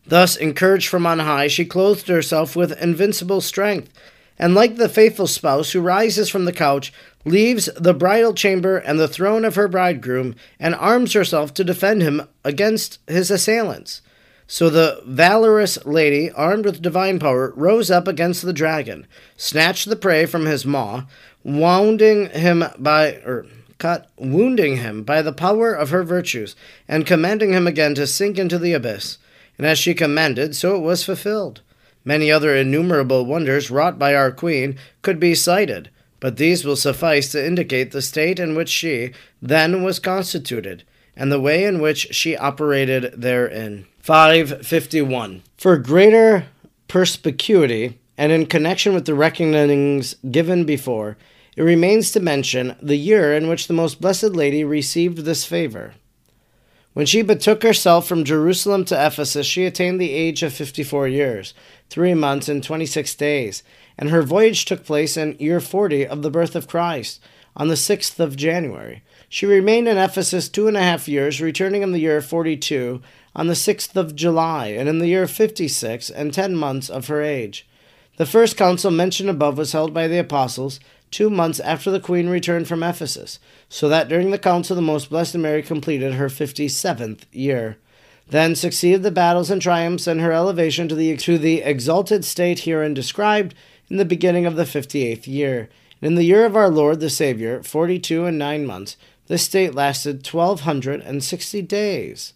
Thus, 0.07 0.37
encouraged 0.37 0.89
from 0.89 1.07
on 1.07 1.19
high, 1.19 1.49
she 1.49 1.65
clothed 1.65 2.09
herself 2.09 2.57
with 2.57 2.81
invincible 2.81 3.41
strength, 3.41 3.93
and 4.39 4.55
like 4.55 4.77
the 4.77 4.89
faithful 4.89 5.27
spouse 5.27 5.73
who 5.73 5.81
rises 5.81 6.29
from 6.31 6.45
the 6.45 6.53
couch, 6.53 6.93
leaves 7.25 7.69
the 7.77 7.93
bridal 7.93 8.33
chamber 8.33 8.79
and 8.79 8.99
the 8.99 9.09
throne 9.09 9.45
of 9.45 9.57
her 9.57 9.69
bridegroom, 9.69 10.35
and 10.59 10.75
arms 10.75 11.13
herself 11.13 11.53
to 11.55 11.65
defend 11.65 12.03
him 12.03 12.23
against 12.45 12.99
his 13.07 13.31
assailants. 13.31 14.01
So 14.47 14.71
the 14.71 15.03
valorous 15.05 15.85
lady, 15.85 16.31
armed 16.31 16.65
with 16.65 16.81
divine 16.81 17.19
power, 17.19 17.53
rose 17.55 17.91
up 17.91 18.09
against 18.09 18.41
the 18.41 18.53
dragon, 18.55 19.07
snatched 19.37 19.91
the 19.91 19.97
prey 19.97 20.25
from 20.25 20.47
his 20.47 20.65
maw, 20.65 21.05
wounding 21.49 22.31
him 22.31 22.65
by 22.79 23.13
or 23.25 23.47
cut, 23.79 24.11
wounding 24.17 24.77
him 24.77 25.03
by 25.03 25.23
the 25.23 25.33
power 25.33 25.73
of 25.73 25.91
her 25.91 26.03
virtues, 26.03 26.55
and 26.87 27.07
commanding 27.07 27.53
him 27.53 27.67
again 27.67 27.95
to 27.95 28.07
sink 28.07 28.39
into 28.39 28.59
the 28.59 28.73
abyss. 28.73 29.19
And 29.57 29.67
as 29.67 29.79
she 29.79 29.95
commanded, 29.95 30.55
so 30.55 30.77
it 30.77 30.81
was 30.81 31.05
fulfilled. 31.05 31.63
Many 32.05 32.31
other 32.31 32.55
innumerable 32.55 33.25
wonders 33.25 33.71
wrought 33.71 33.99
by 33.99 34.15
our 34.15 34.31
Queen 34.31 34.79
could 35.03 35.19
be 35.19 35.35
cited, 35.35 35.91
but 36.21 36.37
these 36.37 36.65
will 36.65 36.77
suffice 36.77 37.31
to 37.33 37.45
indicate 37.45 37.91
the 37.91 38.03
state 38.03 38.39
in 38.39 38.55
which 38.55 38.69
she 38.69 39.13
then 39.41 39.83
was 39.83 39.99
constituted, 39.99 40.85
and 41.17 41.31
the 41.31 41.41
way 41.41 41.65
in 41.65 41.81
which 41.81 42.15
she 42.15 42.37
operated 42.37 43.13
therein. 43.17 43.87
551. 44.01 45.43
For 45.57 45.77
greater 45.77 46.47
perspicuity, 46.87 47.99
and 48.17 48.33
in 48.33 48.47
connection 48.47 48.95
with 48.95 49.05
the 49.05 49.15
reckonings 49.15 50.15
given 50.31 50.65
before, 50.65 51.17
it 51.59 51.63
remains 51.65 52.13
to 52.13 52.21
mention 52.21 52.77
the 52.81 52.95
year 52.95 53.35
in 53.35 53.49
which 53.49 53.67
the 53.67 53.75
Most 53.75 54.01
Blessed 54.01 54.31
Lady 54.31 54.63
received 54.63 55.19
this 55.19 55.45
favor. 55.45 55.95
When 56.93 57.05
she 57.05 57.21
betook 57.21 57.65
herself 57.65 58.07
from 58.07 58.23
Jerusalem 58.23 58.85
to 58.85 59.07
Ephesus, 59.07 59.45
she 59.45 59.67
attained 59.67 60.01
the 60.01 60.13
age 60.13 60.45
of 60.45 60.53
fifty 60.53 60.85
four 60.85 61.09
years, 61.09 61.55
three 61.91 62.15
months, 62.15 62.49
and 62.49 62.63
twenty 62.63 62.87
six 62.87 63.13
days, 63.13 63.65
and 63.99 64.11
her 64.11 64.23
voyage 64.23 64.67
took 64.67 64.85
place 64.85 65.17
in 65.17 65.37
year 65.41 65.59
forty 65.59 66.07
of 66.07 66.23
the 66.23 66.31
birth 66.31 66.55
of 66.55 66.69
Christ, 66.69 67.21
on 67.57 67.67
the 67.67 67.77
sixth 67.77 68.21
of 68.21 68.37
January. 68.37 69.03
She 69.29 69.45
remained 69.45 69.89
in 69.89 69.99
Ephesus 69.99 70.49
two 70.49 70.69
and 70.69 70.77
a 70.77 70.83
half 70.83 71.09
years, 71.09 71.41
returning 71.41 71.83
in 71.83 71.91
the 71.91 71.99
year 71.99 72.21
forty 72.21 72.57
two, 72.57 73.03
on 73.35 73.49
the 73.49 73.57
sixth 73.57 73.97
of 73.97 74.15
July, 74.15 74.69
and 74.69 74.89
in 74.89 75.01
the 75.01 75.09
year 75.09 75.27
fifty 75.27 75.67
six, 75.67 76.09
and 76.09 76.33
ten 76.33 76.55
months 76.55 76.89
of 76.89 77.09
her 77.09 77.21
age. 77.21 77.68
The 78.19 78.27
first 78.27 78.57
council 78.57 78.91
mentioned 78.91 79.31
above 79.31 79.57
was 79.57 79.71
held 79.71 79.95
by 79.95 80.09
the 80.09 80.19
apostles 80.19 80.81
two 81.13 81.31
months 81.31 81.61
after 81.61 81.89
the 81.89 82.01
queen 82.01 82.29
returned 82.29 82.67
from 82.67 82.83
Ephesus, 82.83 83.39
so 83.69 83.89
that 83.89 84.09
during 84.09 84.33
the 84.33 84.39
council 84.39 84.75
the 84.75 84.83
most 84.83 85.09
blessed 85.09 85.37
Mary 85.37 85.63
completed 85.63 86.15
her 86.15 86.29
fifty 86.29 86.67
seventh 86.67 87.27
year. 87.33 87.79
Then 88.29 88.57
succeeded 88.57 89.05
the 89.05 89.13
battles 89.13 89.51
and 89.51 89.63
triumphs 89.63 90.09
and 90.09 90.21
her 90.21 90.33
elevation 90.33 90.89
to 90.89 90.97
the 90.97 91.17
to 91.17 91.39
the 91.39 91.63
exalted 91.63 92.25
state 92.25 92.61
herein 92.61 92.93
described 92.93 93.55
in 93.89 93.99
the 93.99 94.05
beginning 94.05 94.47
of 94.47 94.57
the 94.57 94.67
fifty 94.67 95.07
eighth 95.07 95.29
year. 95.29 95.69
In 96.03 96.17
the 96.17 96.25
year 96.25 96.45
of 96.45 96.57
our 96.57 96.69
Lord 96.69 96.99
the 96.99 97.11
Saviour, 97.11 97.63
forty 97.63 98.01
two 98.01 98.27
and 98.27 98.37
nine 98.37 98.67
months, 98.67 98.97
this 99.29 99.45
state 99.45 99.77
lasted 99.77 100.25
twelve 100.25 100.63
hundred 100.63 101.03
and 101.03 101.23
sixty 101.23 101.63
days, 101.63 102.35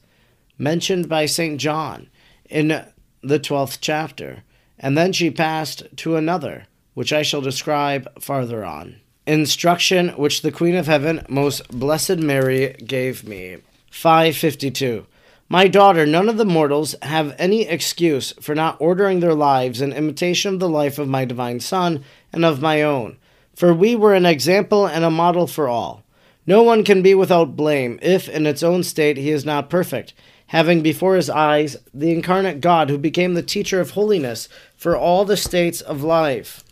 mentioned 0.57 1.09
by 1.09 1.27
Saint 1.27 1.61
John 1.61 2.09
in 2.49 2.85
the 3.21 3.41
twelfth 3.41 3.79
chapter 3.81 4.45
and 4.79 4.97
then 4.97 5.13
she 5.13 5.31
passed 5.31 5.85
to 5.97 6.17
another, 6.17 6.67
which 6.95 7.13
I 7.13 7.23
shall 7.23 7.41
describe 7.41 8.21
farther 8.21 8.65
on. 8.65 8.97
Instruction 9.27 10.09
which 10.11 10.43
the 10.43 10.53
Queen 10.53 10.75
of 10.75 10.87
Heaven, 10.87 11.25
most 11.29 11.69
blessed 11.69 12.19
Mary, 12.19 12.75
gave 12.85 13.27
me. 13.27 13.59
552. 13.91 15.07
My 15.49 15.69
daughter, 15.69 16.07
none 16.07 16.29
of 16.29 16.39
the 16.39 16.47
mortals 16.47 16.95
have 17.03 17.35
any 17.39 17.69
excuse 17.69 18.33
for 18.41 18.55
not 18.55 18.77
ordering 18.81 19.21
their 19.21 19.35
lives 19.35 19.83
in 19.83 19.93
imitation 19.93 20.55
of 20.55 20.61
the 20.61 20.69
life 20.69 20.99
of 20.99 21.09
my 21.09 21.27
divine 21.27 21.61
Son 21.61 22.03
and 22.33 22.45
of 22.45 22.63
my 22.63 22.83
own, 22.83 23.19
for 23.55 23.75
we 23.75 23.95
were 23.95 24.15
an 24.15 24.25
example 24.25 24.87
and 24.87 25.05
a 25.05 25.11
model 25.11 25.47
for 25.47 25.69
all. 25.69 26.03
No 26.47 26.63
one 26.63 26.85
can 26.85 27.03
be 27.03 27.15
without 27.15 27.55
blame 27.55 27.99
if, 28.03 28.29
in 28.29 28.47
its 28.47 28.63
own 28.63 28.83
state, 28.83 29.19
he 29.19 29.31
is 29.31 29.45
not 29.45 29.71
perfect, 29.71 30.15
having 30.53 30.83
before 30.83 31.17
his 31.17 31.31
eyes 31.31 31.79
the 31.95 32.13
incarnate 32.13 32.61
God 32.61 32.91
who 32.91 32.99
became 32.99 33.33
the 33.33 33.43
teacher 33.43 33.81
of 33.81 33.93
holiness 33.93 34.51
for 34.77 34.95
all 34.95 35.25
the 35.25 35.37
states 35.37 35.81
of 35.81 36.05
life. 36.05 36.63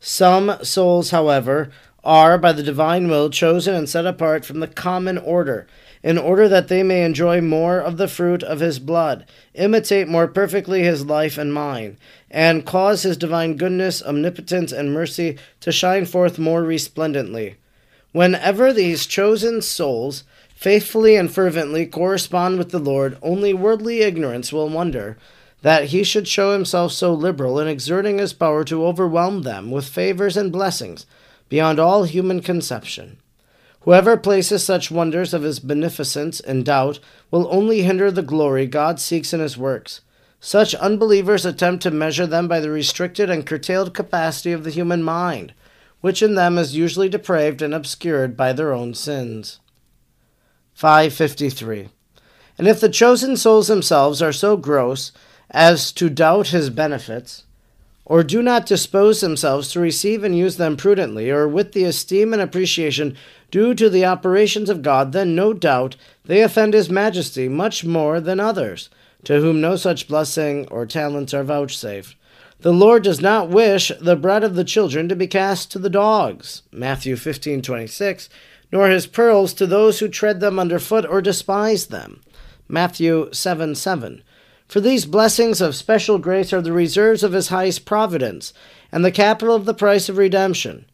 Some 0.00 0.58
souls, 0.62 1.10
however, 1.10 1.70
are, 2.02 2.36
by 2.36 2.50
the 2.50 2.64
divine 2.64 3.08
will, 3.08 3.30
chosen 3.30 3.76
and 3.76 3.88
set 3.88 4.06
apart 4.06 4.44
from 4.44 4.58
the 4.58 4.66
common 4.66 5.18
order, 5.18 5.68
in 6.02 6.18
order 6.18 6.48
that 6.48 6.66
they 6.66 6.82
may 6.82 7.04
enjoy 7.04 7.40
more 7.40 7.78
of 7.78 7.96
the 7.96 8.08
fruit 8.08 8.42
of 8.42 8.58
his 8.58 8.80
blood, 8.80 9.24
imitate 9.54 10.08
more 10.08 10.26
perfectly 10.26 10.82
his 10.82 11.06
life 11.06 11.38
and 11.38 11.54
mine, 11.54 11.96
and 12.28 12.66
cause 12.66 13.04
his 13.04 13.16
divine 13.16 13.56
goodness, 13.56 14.02
omnipotence, 14.02 14.72
and 14.72 14.92
mercy 14.92 15.38
to 15.60 15.70
shine 15.70 16.06
forth 16.06 16.40
more 16.40 16.64
resplendently. 16.64 17.54
Whenever 18.10 18.72
these 18.72 19.06
chosen 19.06 19.62
souls 19.62 20.24
faithfully 20.56 21.16
and 21.16 21.30
fervently 21.30 21.86
correspond 21.86 22.56
with 22.58 22.70
the 22.70 22.78
Lord, 22.78 23.18
only 23.22 23.52
worldly 23.52 24.00
ignorance 24.00 24.52
will 24.52 24.68
wonder 24.68 25.18
that 25.60 25.86
he 25.86 26.02
should 26.02 26.26
show 26.26 26.52
himself 26.52 26.92
so 26.92 27.12
liberal 27.12 27.60
in 27.60 27.68
exerting 27.68 28.18
his 28.18 28.32
power 28.32 28.64
to 28.64 28.84
overwhelm 28.84 29.42
them 29.42 29.70
with 29.70 29.88
favors 29.88 30.36
and 30.36 30.50
blessings 30.50 31.06
beyond 31.48 31.78
all 31.78 32.04
human 32.04 32.40
conception. 32.40 33.18
Whoever 33.80 34.16
places 34.16 34.64
such 34.64 34.90
wonders 34.90 35.34
of 35.34 35.42
his 35.42 35.60
beneficence 35.60 36.40
in 36.40 36.64
doubt 36.64 36.98
will 37.30 37.46
only 37.50 37.82
hinder 37.82 38.10
the 38.10 38.22
glory 38.22 38.66
God 38.66 38.98
seeks 38.98 39.32
in 39.32 39.40
his 39.40 39.58
works. 39.58 40.00
Such 40.40 40.74
unbelievers 40.74 41.44
attempt 41.44 41.82
to 41.82 41.90
measure 41.90 42.26
them 42.26 42.48
by 42.48 42.60
the 42.60 42.70
restricted 42.70 43.30
and 43.30 43.46
curtailed 43.46 43.94
capacity 43.94 44.52
of 44.52 44.64
the 44.64 44.70
human 44.70 45.02
mind, 45.02 45.52
which 46.00 46.22
in 46.22 46.34
them 46.34 46.58
is 46.58 46.76
usually 46.76 47.08
depraved 47.08 47.62
and 47.62 47.74
obscured 47.74 48.36
by 48.36 48.52
their 48.52 48.72
own 48.72 48.94
sins. 48.94 49.60
553. 50.76 51.88
And 52.58 52.68
if 52.68 52.80
the 52.80 52.90
chosen 52.90 53.36
souls 53.36 53.68
themselves 53.68 54.20
are 54.20 54.32
so 54.32 54.58
gross 54.58 55.10
as 55.50 55.90
to 55.92 56.10
doubt 56.10 56.48
his 56.48 56.68
benefits, 56.68 57.44
or 58.04 58.22
do 58.22 58.42
not 58.42 58.66
dispose 58.66 59.22
themselves 59.22 59.72
to 59.72 59.80
receive 59.80 60.22
and 60.22 60.36
use 60.36 60.58
them 60.58 60.76
prudently, 60.76 61.30
or 61.30 61.48
with 61.48 61.72
the 61.72 61.84
esteem 61.84 62.34
and 62.34 62.42
appreciation 62.42 63.16
due 63.50 63.74
to 63.74 63.88
the 63.88 64.04
operations 64.04 64.68
of 64.68 64.82
God, 64.82 65.12
then 65.12 65.34
no 65.34 65.54
doubt 65.54 65.96
they 66.26 66.42
offend 66.42 66.74
his 66.74 66.90
majesty 66.90 67.48
much 67.48 67.82
more 67.84 68.20
than 68.20 68.38
others, 68.38 68.90
to 69.24 69.40
whom 69.40 69.62
no 69.62 69.76
such 69.76 70.06
blessing 70.06 70.68
or 70.70 70.84
talents 70.84 71.32
are 71.32 71.42
vouchsafed. 71.42 72.14
The 72.60 72.72
Lord 72.72 73.02
does 73.02 73.20
not 73.20 73.48
wish 73.48 73.92
the 74.00 74.16
bread 74.16 74.44
of 74.44 74.54
the 74.54 74.64
children 74.64 75.08
to 75.08 75.16
be 75.16 75.26
cast 75.26 75.70
to 75.72 75.78
the 75.78 75.90
dogs. 75.90 76.62
Matthew 76.70 77.16
15:26 77.16 78.28
nor 78.72 78.88
his 78.88 79.06
pearls 79.06 79.54
to 79.54 79.66
those 79.66 79.98
who 79.98 80.08
tread 80.08 80.40
them 80.40 80.58
under 80.58 80.78
foot 80.78 81.06
or 81.06 81.20
despise 81.22 81.86
them. 81.86 82.20
Matthew 82.68 83.28
7 83.32 83.74
7. 83.74 84.22
For 84.68 84.80
these 84.80 85.06
blessings 85.06 85.60
of 85.60 85.76
special 85.76 86.18
grace 86.18 86.52
are 86.52 86.60
the 86.60 86.72
reserves 86.72 87.22
of 87.22 87.32
his 87.32 87.48
highest 87.48 87.84
providence, 87.84 88.52
and 88.90 89.04
the 89.04 89.12
capital 89.12 89.54
of 89.54 89.64
the 89.64 89.74
price 89.74 90.08
of 90.08 90.16
redemption. 90.16 90.86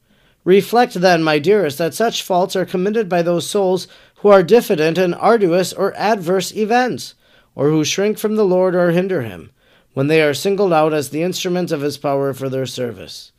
Reflect 0.45 0.95
then, 0.95 1.23
my 1.23 1.39
dearest, 1.39 1.79
that 1.79 1.95
such 1.95 2.23
faults 2.23 2.55
are 2.57 2.67
committed 2.67 3.09
by 3.09 3.23
those 3.23 3.49
souls 3.49 3.89
who 4.17 4.29
are 4.29 4.43
diffident 4.43 4.99
in 4.99 5.15
arduous 5.15 5.73
or 5.73 5.95
adverse 5.97 6.55
events, 6.55 7.15
or 7.55 7.71
who 7.71 7.85
shrink 7.85 8.19
from 8.19 8.37
the 8.37 8.45
Lord 8.45 8.75
or 8.75 8.91
hinder 8.91 9.23
him, 9.23 9.51
when 9.95 10.09
they 10.09 10.21
are 10.23 10.35
singled 10.35 10.73
out 10.73 10.93
as 10.93 11.11
the 11.11 11.23
instruments 11.23 11.73
of 11.73 11.81
his 11.81 11.97
power 11.97 12.35
for 12.35 12.49
their 12.49 12.67
service. 12.67 13.33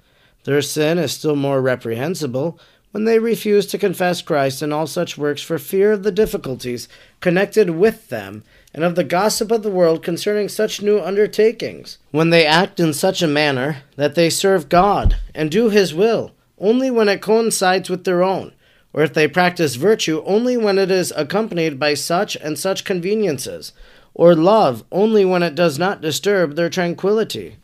Their 0.45 0.61
sin 0.61 0.97
is 0.97 1.11
still 1.11 1.35
more 1.35 1.61
reprehensible 1.61 2.59
when 2.93 3.05
they 3.05 3.17
refuse 3.17 3.65
to 3.65 3.77
confess 3.79 4.21
Christ 4.21 4.61
in 4.61 4.71
all 4.71 4.85
such 4.85 5.17
works 5.17 5.41
for 5.41 5.57
fear 5.57 5.93
of 5.93 6.03
the 6.03 6.11
difficulties 6.11 6.87
connected 7.21 7.71
with 7.71 8.09
them 8.09 8.43
and 8.71 8.83
of 8.83 8.93
the 8.93 9.03
gossip 9.03 9.51
of 9.51 9.63
the 9.63 9.71
world 9.71 10.03
concerning 10.03 10.47
such 10.47 10.79
new 10.79 10.99
undertakings, 10.99 11.97
when 12.11 12.29
they 12.29 12.45
act 12.45 12.79
in 12.79 12.93
such 12.93 13.23
a 13.23 13.27
manner 13.27 13.77
that 13.95 14.13
they 14.13 14.29
serve 14.29 14.69
God 14.69 15.17
and 15.33 15.49
do 15.49 15.69
His 15.69 15.91
will 15.91 16.33
only 16.59 16.91
when 16.91 17.09
it 17.09 17.19
coincides 17.19 17.89
with 17.89 18.03
their 18.03 18.21
own, 18.21 18.53
or 18.93 19.01
if 19.01 19.11
they 19.11 19.27
practice 19.27 19.73
virtue 19.73 20.21
only 20.23 20.55
when 20.55 20.77
it 20.77 20.91
is 20.91 21.11
accompanied 21.17 21.79
by 21.79 21.95
such 21.95 22.35
and 22.35 22.59
such 22.59 22.85
conveniences, 22.85 23.73
or 24.13 24.35
love 24.35 24.83
only 24.91 25.25
when 25.25 25.41
it 25.41 25.55
does 25.55 25.79
not 25.79 25.99
disturb 25.99 26.55
their 26.55 26.69
tranquillity 26.69 27.57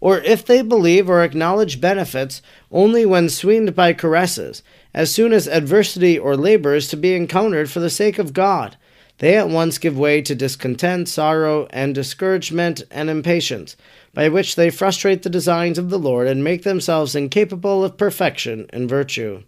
or 0.00 0.18
if 0.18 0.44
they 0.44 0.62
believe 0.62 1.08
or 1.08 1.22
acknowledge 1.22 1.80
benefits 1.80 2.42
only 2.70 3.06
when 3.06 3.28
sweetened 3.28 3.74
by 3.74 3.92
caresses, 3.92 4.62
as 4.92 5.10
soon 5.10 5.32
as 5.32 5.46
adversity 5.46 6.18
or 6.18 6.36
labor 6.36 6.74
is 6.74 6.88
to 6.88 6.96
be 6.96 7.14
encountered 7.14 7.70
for 7.70 7.80
the 7.80 7.90
sake 7.90 8.18
of 8.18 8.32
God, 8.32 8.76
they 9.18 9.36
at 9.36 9.48
once 9.48 9.78
give 9.78 9.96
way 9.96 10.20
to 10.20 10.34
discontent, 10.34 11.08
sorrow, 11.08 11.66
and 11.70 11.94
discouragement 11.94 12.82
and 12.90 13.08
impatience, 13.08 13.76
by 14.12 14.28
which 14.28 14.56
they 14.56 14.68
frustrate 14.68 15.22
the 15.22 15.30
designs 15.30 15.78
of 15.78 15.88
the 15.88 15.98
Lord 15.98 16.26
and 16.26 16.44
make 16.44 16.62
themselves 16.62 17.14
incapable 17.14 17.82
of 17.82 17.96
perfection 17.96 18.66
and 18.70 18.88
virtue. 18.88 19.42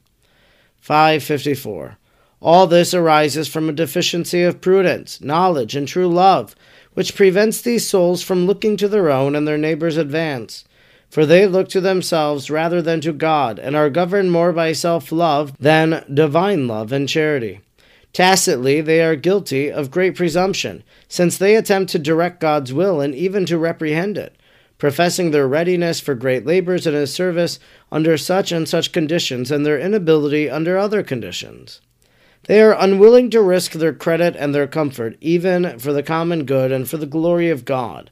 554. 0.81 1.99
All 2.41 2.67
this 2.67 2.95
arises 2.95 3.49
from 3.49 3.69
a 3.69 3.73
deficiency 3.73 4.43
of 4.43 4.61
prudence, 4.61 5.21
knowledge, 5.21 5.75
and 5.75 5.87
true 5.87 6.09
love 6.09 6.55
which 6.99 7.15
prevents 7.15 7.61
these 7.61 7.87
souls 7.89 8.25
from 8.25 8.45
looking 8.45 8.77
to 8.77 8.89
their 8.89 9.09
own 9.09 9.37
and 9.37 9.47
their 9.47 9.57
neighbor's 9.57 9.97
advance. 9.97 10.65
For 11.09 11.25
they 11.25 11.47
look 11.47 11.69
to 11.69 11.81
themselves 11.81 12.51
rather 12.51 12.83
than 12.83 13.01
to 13.03 13.13
God, 13.13 13.61
and 13.61 13.77
are 13.77 13.89
governed 13.89 14.33
more 14.33 14.53
by 14.53 14.73
self 14.73 15.13
love 15.13 15.57
than 15.61 16.05
divine 16.13 16.67
love 16.67 16.91
and 16.91 17.09
charity. 17.09 17.61
Tacitly, 18.13 18.81
they 18.81 19.01
are 19.01 19.15
guilty 19.15 19.71
of 19.71 19.93
great 19.93 20.17
presumption, 20.17 20.83
since 21.07 21.39
they 21.39 21.55
attempt 21.55 21.93
to 21.93 22.01
direct 22.01 22.41
God's 22.41 22.73
will 22.73 23.01
and 23.01 23.15
even 23.15 23.47
to 23.47 23.59
reprehend 23.59 24.19
it, 24.19 24.35
professing 24.77 25.31
their 25.31 25.47
readiness 25.47 26.01
for 26.01 26.17
great 26.17 26.45
labors 26.45 26.85
in 26.85 26.95
His 26.95 27.15
service 27.15 27.61
under 27.93 28.19
such 28.19 28.51
and 28.51 28.69
such 28.69 28.91
conditions, 28.91 29.53
and 29.53 29.65
their 29.65 29.79
inability 29.79 30.51
under 30.51 30.77
other 30.77 31.05
conditions. 31.05 31.81
They 32.49 32.63
are 32.63 32.73
unwilling 32.73 33.29
to 33.31 33.43
risk 33.43 33.73
their 33.73 33.93
credit 33.93 34.35
and 34.35 34.55
their 34.55 34.67
comfort, 34.67 35.19
even 35.21 35.79
for 35.79 35.93
the 35.93 36.03
common 36.03 36.47
good 36.47 36.73
and 36.73 36.89
for 36.89 36.97
the 36.97 37.05
glory 37.05 37.51
of 37.51 37.67
God. 37.67 38.11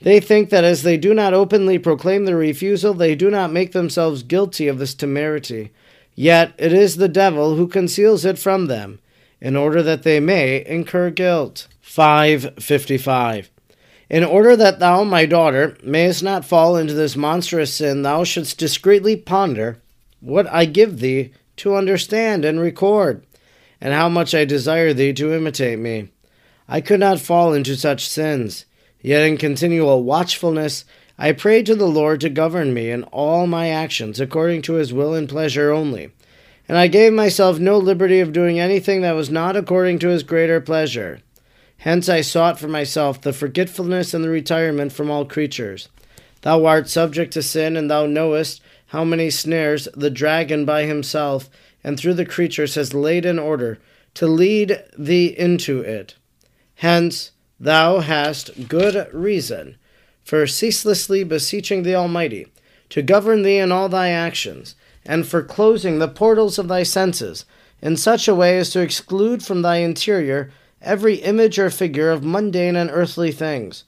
They 0.00 0.18
think 0.18 0.48
that 0.48 0.64
as 0.64 0.82
they 0.82 0.96
do 0.96 1.12
not 1.12 1.34
openly 1.34 1.78
proclaim 1.78 2.24
their 2.24 2.38
refusal, 2.38 2.94
they 2.94 3.14
do 3.14 3.30
not 3.30 3.52
make 3.52 3.72
themselves 3.72 4.22
guilty 4.22 4.66
of 4.66 4.78
this 4.78 4.94
temerity. 4.94 5.72
Yet 6.14 6.54
it 6.56 6.72
is 6.72 6.96
the 6.96 7.06
devil 7.06 7.56
who 7.56 7.68
conceals 7.68 8.24
it 8.24 8.38
from 8.38 8.66
them, 8.66 8.98
in 9.42 9.56
order 9.56 9.82
that 9.82 10.04
they 10.04 10.20
may 10.20 10.64
incur 10.64 11.10
guilt. 11.10 11.68
555. 11.82 13.50
In 14.08 14.24
order 14.24 14.56
that 14.56 14.78
thou, 14.78 15.04
my 15.04 15.26
daughter, 15.26 15.76
mayest 15.82 16.22
not 16.22 16.46
fall 16.46 16.78
into 16.78 16.94
this 16.94 17.14
monstrous 17.14 17.74
sin, 17.74 18.00
thou 18.00 18.24
shouldst 18.24 18.56
discreetly 18.56 19.16
ponder 19.16 19.82
what 20.20 20.46
I 20.46 20.64
give 20.64 21.00
thee 21.00 21.32
to 21.56 21.74
understand 21.74 22.44
and 22.44 22.60
record, 22.60 23.25
and 23.86 23.94
how 23.94 24.08
much 24.08 24.34
I 24.34 24.44
desire 24.44 24.92
thee 24.92 25.12
to 25.12 25.32
imitate 25.32 25.78
me. 25.78 26.08
I 26.68 26.80
could 26.80 26.98
not 26.98 27.20
fall 27.20 27.54
into 27.54 27.76
such 27.76 28.08
sins. 28.08 28.66
Yet 29.00 29.24
in 29.24 29.36
continual 29.36 30.02
watchfulness, 30.02 30.84
I 31.16 31.30
prayed 31.30 31.66
to 31.66 31.76
the 31.76 31.86
Lord 31.86 32.20
to 32.22 32.28
govern 32.28 32.74
me 32.74 32.90
in 32.90 33.04
all 33.04 33.46
my 33.46 33.68
actions 33.68 34.18
according 34.18 34.62
to 34.62 34.72
his 34.72 34.92
will 34.92 35.14
and 35.14 35.28
pleasure 35.28 35.70
only. 35.70 36.10
And 36.68 36.76
I 36.76 36.88
gave 36.88 37.12
myself 37.12 37.60
no 37.60 37.78
liberty 37.78 38.18
of 38.18 38.32
doing 38.32 38.58
anything 38.58 39.02
that 39.02 39.12
was 39.12 39.30
not 39.30 39.54
according 39.54 40.00
to 40.00 40.08
his 40.08 40.24
greater 40.24 40.60
pleasure. 40.60 41.20
Hence 41.78 42.08
I 42.08 42.22
sought 42.22 42.58
for 42.58 42.66
myself 42.66 43.20
the 43.20 43.32
forgetfulness 43.32 44.12
and 44.12 44.24
the 44.24 44.30
retirement 44.30 44.90
from 44.90 45.12
all 45.12 45.24
creatures. 45.24 45.88
Thou 46.40 46.64
art 46.64 46.88
subject 46.88 47.32
to 47.34 47.40
sin, 47.40 47.76
and 47.76 47.88
thou 47.88 48.06
knowest 48.06 48.60
how 48.86 49.04
many 49.04 49.30
snares 49.30 49.86
the 49.94 50.10
dragon 50.10 50.64
by 50.64 50.86
himself 50.86 51.48
and 51.86 51.96
through 51.96 52.14
the 52.14 52.26
creatures 52.26 52.74
has 52.74 52.92
laid 52.92 53.24
in 53.24 53.38
order 53.38 53.78
to 54.12 54.26
lead 54.26 54.82
thee 54.98 55.26
into 55.38 55.80
it. 55.80 56.16
Hence, 56.74 57.30
Thou 57.60 58.00
hast 58.00 58.68
good 58.68 59.08
reason 59.14 59.76
for 60.24 60.48
ceaselessly 60.48 61.22
beseeching 61.22 61.84
the 61.84 61.94
Almighty 61.94 62.48
to 62.90 63.02
govern 63.02 63.42
thee 63.42 63.58
in 63.58 63.70
all 63.70 63.88
thy 63.88 64.08
actions, 64.08 64.74
and 65.04 65.26
for 65.26 65.44
closing 65.44 66.00
the 66.00 66.08
portals 66.08 66.58
of 66.58 66.66
thy 66.66 66.82
senses 66.82 67.44
in 67.80 67.96
such 67.96 68.26
a 68.26 68.34
way 68.34 68.58
as 68.58 68.70
to 68.70 68.80
exclude 68.80 69.44
from 69.44 69.62
thy 69.62 69.76
interior 69.76 70.50
every 70.82 71.14
image 71.16 71.56
or 71.56 71.70
figure 71.70 72.10
of 72.10 72.24
mundane 72.24 72.74
and 72.74 72.90
earthly 72.92 73.30
things. 73.30 73.84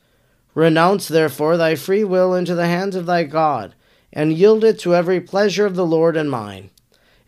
Renounce 0.55 1.09
therefore 1.09 1.57
thy 1.57 1.75
free 1.75 2.05
will 2.05 2.33
into 2.33 2.55
the 2.55 2.67
hands 2.67 2.95
of 2.95 3.07
thy 3.07 3.25
God, 3.25 3.75
and 4.12 4.33
yield 4.33 4.62
it 4.62 4.78
to 4.78 4.95
every 4.95 5.21
pleasure 5.21 5.67
of 5.67 5.75
the 5.75 5.87
Lord 5.87 6.17
and 6.17 6.31
mine. 6.31 6.71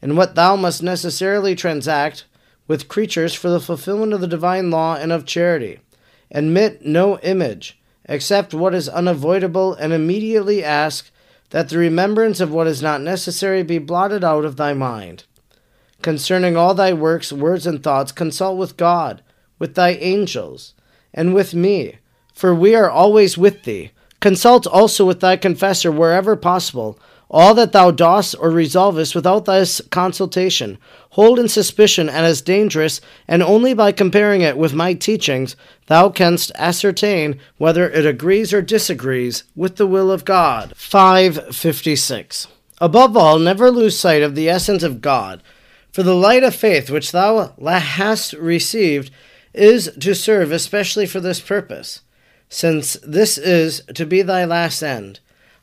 In 0.03 0.17
what 0.17 0.35
thou 0.35 0.57
must 0.57 0.83
necessarily 0.83 1.55
transact 1.55 2.25
with 2.67 2.89
creatures 2.89 3.35
for 3.35 3.51
the 3.51 3.61
fulfillment 3.61 4.13
of 4.13 4.21
the 4.21 4.27
divine 4.27 4.71
law 4.71 4.95
and 4.95 5.13
of 5.13 5.27
charity 5.27 5.81
Admit 6.33 6.87
no 6.87 7.19
image, 7.19 7.81
except 8.05 8.55
what 8.55 8.75
is 8.75 8.89
unavoidable, 8.89 9.75
and 9.75 9.93
immediately 9.93 10.63
ask 10.63 11.11
that 11.51 11.69
the 11.69 11.79
remembrance 11.79 12.39
of 12.39 12.53
what 12.53 12.69
is 12.69 12.81
not 12.81 13.01
necessary 13.01 13.63
be 13.63 13.79
blotted 13.79 14.23
out 14.23 14.45
of 14.45 14.57
thy 14.57 14.73
mind. 14.73 15.25
Concerning 16.03 16.57
all 16.57 16.73
thy 16.73 16.93
works, 16.93 17.33
words, 17.33 17.67
and 17.67 17.83
thoughts, 17.83 18.13
consult 18.13 18.57
with 18.57 18.77
God, 18.77 19.23
with 19.59 19.75
thy 19.75 19.91
angels, 19.91 20.75
and 21.13 21.35
with 21.35 21.53
me, 21.53 21.97
for 22.33 22.55
we 22.55 22.75
are 22.75 22.89
always 22.89 23.37
with 23.37 23.65
thee. 23.65 23.91
Consult 24.21 24.67
also 24.67 25.05
with 25.05 25.21
thy 25.21 25.37
confessor 25.37 25.91
wherever 25.91 26.37
possible 26.37 26.99
all 27.31 27.55
that 27.55 27.71
thou 27.71 27.93
dost 27.93 28.35
or 28.41 28.51
resolvest 28.51 29.15
without 29.15 29.45
thy 29.45 29.65
consultation, 29.91 30.77
hold 31.11 31.39
in 31.39 31.49
suspicion 31.49 32.09
and 32.09 32.27
as 32.27 32.43
dangerous, 32.43 33.01
and 33.29 33.41
only 33.41 33.73
by 33.73 33.93
comparing 33.93 34.41
it 34.41 34.59
with 34.59 34.75
my 34.75 34.93
teachings 34.93 35.55
thou 35.87 36.11
canst 36.11 36.51
ascertain 36.57 37.39
whether 37.57 37.89
it 37.89 38.05
agrees 38.05 38.53
or 38.53 38.61
disagrees 38.61 39.45
with 39.55 39.77
the 39.77 39.87
will 39.87 40.11
of 40.11 40.25
God. 40.25 40.73
556. 40.77 42.49
Above 42.81 43.17
all, 43.17 43.39
never 43.39 43.71
lose 43.71 43.99
sight 43.99 44.23
of 44.23 44.35
the 44.35 44.49
essence 44.49 44.83
of 44.83 45.01
God, 45.01 45.41
for 45.93 46.03
the 46.03 46.17
light 46.17 46.43
of 46.43 46.55
faith 46.55 46.91
which 46.91 47.13
thou 47.13 47.55
hast 47.65 48.33
received 48.33 49.13
is 49.55 49.91
to 50.01 50.15
serve 50.15 50.51
especially 50.51 51.07
for 51.07 51.21
this 51.21 51.41
purpose, 51.41 52.01
since 52.49 52.95
this 53.05 53.39
is 53.39 53.83
to 53.95 54.05
be 54.05 54.23
thy 54.23 54.45
last 54.45 54.83
end 54.83 55.21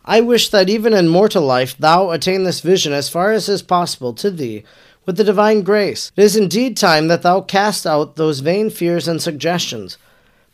I 0.09 0.21
wish 0.21 0.47
that 0.49 0.69
even 0.69 0.93
in 0.93 1.09
mortal 1.09 1.43
life 1.43 1.77
thou 1.77 2.11
attain 2.11 2.43
this 2.43 2.61
vision 2.61 2.93
as 2.93 3.09
far 3.09 3.33
as 3.33 3.49
is 3.49 3.61
possible 3.61 4.13
to 4.13 4.31
thee 4.31 4.63
with 5.05 5.17
the 5.17 5.23
divine 5.25 5.63
grace. 5.63 6.13
It 6.15 6.23
is 6.23 6.37
indeed 6.37 6.77
time 6.77 7.09
that 7.09 7.23
thou 7.23 7.41
cast 7.41 7.85
out 7.85 8.15
those 8.15 8.39
vain 8.39 8.69
fears 8.69 9.09
and 9.09 9.21
suggestions 9.21 9.97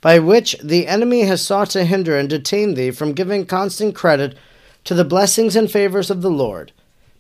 by 0.02 0.18
which 0.18 0.58
the 0.64 0.88
enemy 0.88 1.22
has 1.22 1.46
sought 1.46 1.70
to 1.70 1.86
hinder 1.86 2.18
and 2.18 2.28
detain 2.28 2.74
thee 2.74 2.90
from 2.90 3.14
giving 3.14 3.46
constant 3.46 3.94
credit 3.94 4.36
to 4.86 4.96
the 4.96 5.06
blessings 5.06 5.56
and 5.56 5.72
favors 5.72 6.10
of 6.10 6.24
the 6.24 6.32
Lord. 6.32 6.72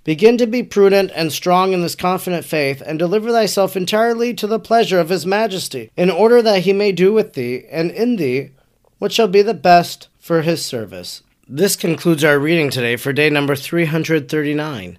Begin 0.03 0.37
to 0.39 0.47
be 0.47 0.63
prudent 0.63 1.11
and 1.15 1.31
strong 1.31 1.71
in 1.71 1.81
this 1.81 1.95
confident 1.95 2.43
faith, 2.43 2.81
and 2.85 2.99
deliver 2.99 3.31
thyself 3.31 3.77
entirely 3.77 4.33
to 4.33 4.47
the 4.47 4.59
pleasure 4.59 4.99
of 4.99 5.07
his 5.07 5.25
majesty, 5.25 5.91
in 5.95 6.09
order 6.09 6.41
that 6.41 6.63
he 6.63 6.73
may 6.73 6.91
do 6.91 7.13
with 7.13 7.33
thee 7.35 7.63
and 7.71 7.89
in 7.91 8.17
thee 8.17 8.49
what 8.97 9.13
shall 9.13 9.29
be 9.29 9.41
the 9.41 9.53
best 9.53 10.09
for 10.19 10.41
his 10.41 10.65
service. 10.65 11.21
This 11.47 11.75
concludes 11.75 12.23
our 12.23 12.39
reading 12.39 12.69
today 12.69 12.95
for 12.95 13.11
day 13.11 13.29
number 13.29 13.53
339. 13.53 14.97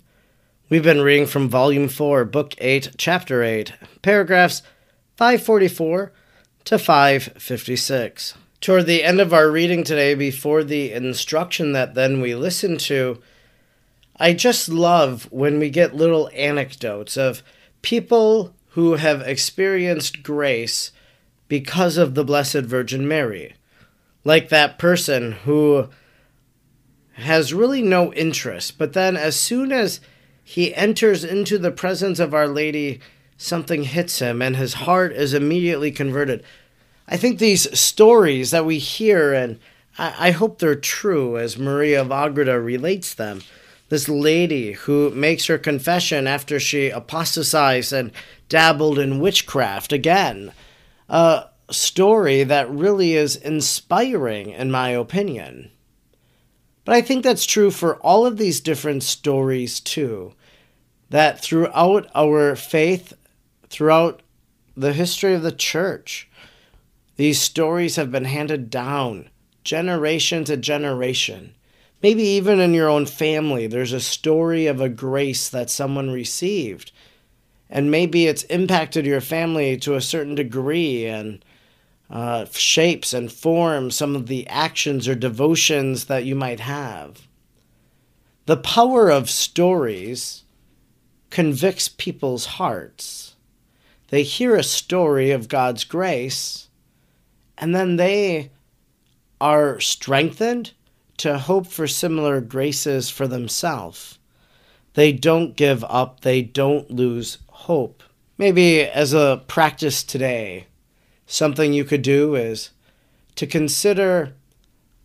We've 0.69 0.83
been 0.83 1.01
reading 1.01 1.25
from 1.25 1.49
Volume 1.49 1.89
4, 1.89 2.27
Book 2.27 2.55
8, 2.59 2.97
Chapter 2.99 3.43
8, 3.43 3.73
paragraphs 4.03 4.61
544 5.17 6.13
to 6.67 6.79
556. 6.79 8.35
Toward 8.61 8.85
the 8.85 9.03
end 9.03 9.23
of 9.23 9.33
our 9.33 9.51
reading 9.51 9.85
today, 9.85 10.15
before 10.15 10.63
the 10.63 10.93
instruction 10.93 11.73
that 11.73 11.95
then 11.95 12.21
we 12.21 12.35
listen 12.35 12.77
to, 12.77 13.23
I 14.19 14.35
just 14.35 14.69
love 14.69 15.27
when 15.33 15.59
we 15.59 15.71
get 15.71 15.97
little 15.97 16.29
anecdotes 16.35 17.17
of 17.17 17.43
people 17.81 18.55
who 18.73 18.97
have 18.97 19.23
experienced 19.23 20.23
grace 20.23 20.93
because 21.49 21.97
of 21.97 22.15
the 22.15 22.25
Blessed 22.25 22.65
Virgin 22.65 23.09
Mary. 23.09 23.55
Like 24.25 24.51
that 24.51 24.79
person 24.79 25.33
who 25.33 25.89
has 27.15 27.55
really 27.55 27.83
no 27.83 28.13
interest. 28.13 28.79
But 28.79 28.93
then, 28.93 29.17
as 29.17 29.37
soon 29.37 29.73
as 29.73 30.01
he 30.43 30.75
enters 30.75 31.25
into 31.25 31.59
the 31.59 31.71
presence 31.71 32.19
of 32.19 32.35
Our 32.35 32.49
Lady, 32.49 33.01
something 33.37 33.85
hits 33.85 34.19
him 34.19 34.43
and 34.43 34.57
his 34.57 34.75
heart 34.75 35.13
is 35.13 35.35
immediately 35.35 35.91
converted. 35.91 36.45
I 37.09 37.17
think 37.17 37.39
these 37.39 37.79
stories 37.79 38.51
that 38.51 38.67
we 38.67 38.79
hear, 38.79 39.33
and 39.33 39.59
I, 39.99 40.29
I 40.29 40.31
hope 40.33 40.59
they're 40.59 40.75
true 40.75 41.39
as 41.39 41.59
Maria 41.59 42.01
of 42.03 42.11
Agreda 42.11 42.61
relates 42.61 43.15
them. 43.15 43.43
This 43.91 44.09
lady 44.09 44.73
who 44.73 45.11
makes 45.11 45.47
her 45.47 45.59
confession 45.59 46.27
after 46.27 46.59
she 46.59 46.89
apostatized 46.89 47.93
and 47.93 48.11
dabbled 48.49 48.99
in 48.99 49.21
witchcraft 49.21 49.93
again. 49.93 50.53
A 51.09 51.45
story 51.71 52.45
that 52.45 52.71
really 52.71 53.15
is 53.15 53.37
inspiring, 53.37 54.51
in 54.51 54.71
my 54.71 54.91
opinion. 54.91 55.71
But 56.85 56.95
I 56.95 57.01
think 57.01 57.25
that's 57.25 57.47
true 57.47 57.71
for 57.71 57.97
all 57.97 58.27
of 58.27 58.37
these 58.37 58.61
different 58.61 59.03
stories 59.03 59.81
too. 59.81 60.35
That 61.11 61.41
throughout 61.41 62.11
our 62.15 62.57
faith, 62.57 63.15
throughout 63.69 64.21
the 64.77 64.93
history 64.93 65.35
of 65.35 65.43
the 65.43 65.53
church, 65.53 66.29
these 67.17 67.41
stories 67.41 67.97
have 67.97 68.11
been 68.11 68.25
handed 68.25 68.71
down 68.71 69.31
generation 69.63 70.45
to 70.45 70.57
generation. 70.57 71.55
Maybe 72.03 72.23
even 72.23 72.61
in 72.61 72.75
your 72.75 72.89
own 72.89 73.07
family, 73.07 73.67
there's 73.67 73.95
a 73.95 74.01
story 74.01 74.67
of 74.67 74.81
a 74.81 74.91
grace 74.91 75.49
that 75.49 75.71
someone 75.71 76.11
received. 76.11 76.93
And 77.71 77.91
maybe 77.91 78.27
it's 78.27 78.43
impacted 78.45 79.07
your 79.07 79.23
family 79.23 79.79
to 79.79 79.95
a 79.95 80.03
certain 80.03 80.35
degree, 80.35 81.07
and 81.07 81.43
uh, 82.11 82.45
shapes 82.53 83.13
and 83.13 83.33
forms 83.33 83.97
some 83.97 84.15
of 84.15 84.27
the 84.27 84.47
actions 84.49 85.09
or 85.09 85.15
devotions 85.15 86.07
that 86.07 86.25
you 86.25 86.35
might 86.35 86.61
have. 86.61 87.27
The 88.47 88.57
power 88.57 89.11
of 89.11 89.31
stories 89.31 90.45
convicts 91.31 91.89
people's 91.89 92.47
hearts. 92.47 93.37
They 94.09 94.23
hear 94.23 94.55
a 94.55 94.63
story 94.63 95.31
of 95.31 95.49
God's 95.49 95.85
grace, 95.85 96.69
and 97.57 97.75
then 97.75 97.97
they 97.97 98.51
are 99.41 99.81
strengthened 99.81 100.73
to 101.17 101.39
hope 101.39 101.67
for 101.67 101.87
similar 101.87 102.41
graces 102.41 103.11
for 103.11 103.27
themselves. 103.27 104.19
They 104.95 105.13
don't 105.13 105.57
give 105.57 105.83
up, 105.85 106.21
they 106.21 106.43
don't 106.43 106.91
lose 106.91 107.39
hope. 107.49 108.03
Maybe 108.39 108.83
as 108.83 109.13
a 109.13 109.43
practice 109.49 110.05
today, 110.05 110.67
something 111.27 111.73
you 111.73 111.85
could 111.85 112.03
do 112.03 112.35
is 112.35 112.71
to 113.37 113.47
consider 113.47 114.35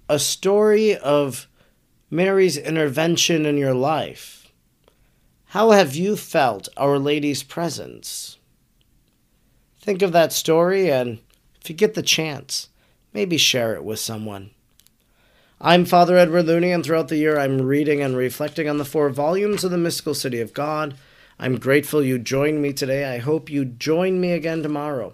a 0.08 0.20
story 0.20 0.96
of 0.96 1.48
Mary's 2.10 2.58
intervention 2.58 3.46
in 3.46 3.58
your 3.58 3.74
life. 3.74 4.52
How 5.48 5.72
have 5.72 5.96
you 5.96 6.16
felt 6.16 6.70
Our 6.78 7.00
Lady's 7.00 7.44
presence? 7.44 8.38
think 9.90 10.02
of 10.04 10.12
that 10.12 10.32
story 10.32 10.92
and, 10.92 11.20
if 11.62 11.68
you 11.68 11.76
get 11.76 11.96
the 11.96 12.04
chance, 12.04 12.70
maybe 13.12 13.38
share 13.38 13.74
it 13.74 13.84
with 13.84 13.98
someone. 13.98 14.52
I'm 15.60 15.84
Father 15.84 16.16
Edward 16.16 16.46
Looney, 16.46 16.72
and 16.72 16.84
throughout 16.84 17.08
the 17.08 17.18
year 17.18 17.40
I'm 17.40 17.64
reading 17.64 18.00
and 18.00 18.16
reflecting 18.16 18.70
on 18.70 18.78
the 18.78 18.86
four 18.86 19.10
volumes 19.10 19.64
of 19.64 19.72
the 19.72 19.80
Mystical 19.80 20.14
City 20.14 20.42
of 20.42 20.54
God. 20.54 20.96
I'm 21.40 21.58
grateful 21.58 22.04
you 22.04 22.20
joined 22.20 22.62
me 22.62 22.72
today. 22.72 23.14
I 23.14 23.18
hope 23.18 23.50
you 23.50 23.66
join 23.66 24.22
me 24.22 24.32
again 24.32 24.62
tomorrow. 24.62 25.14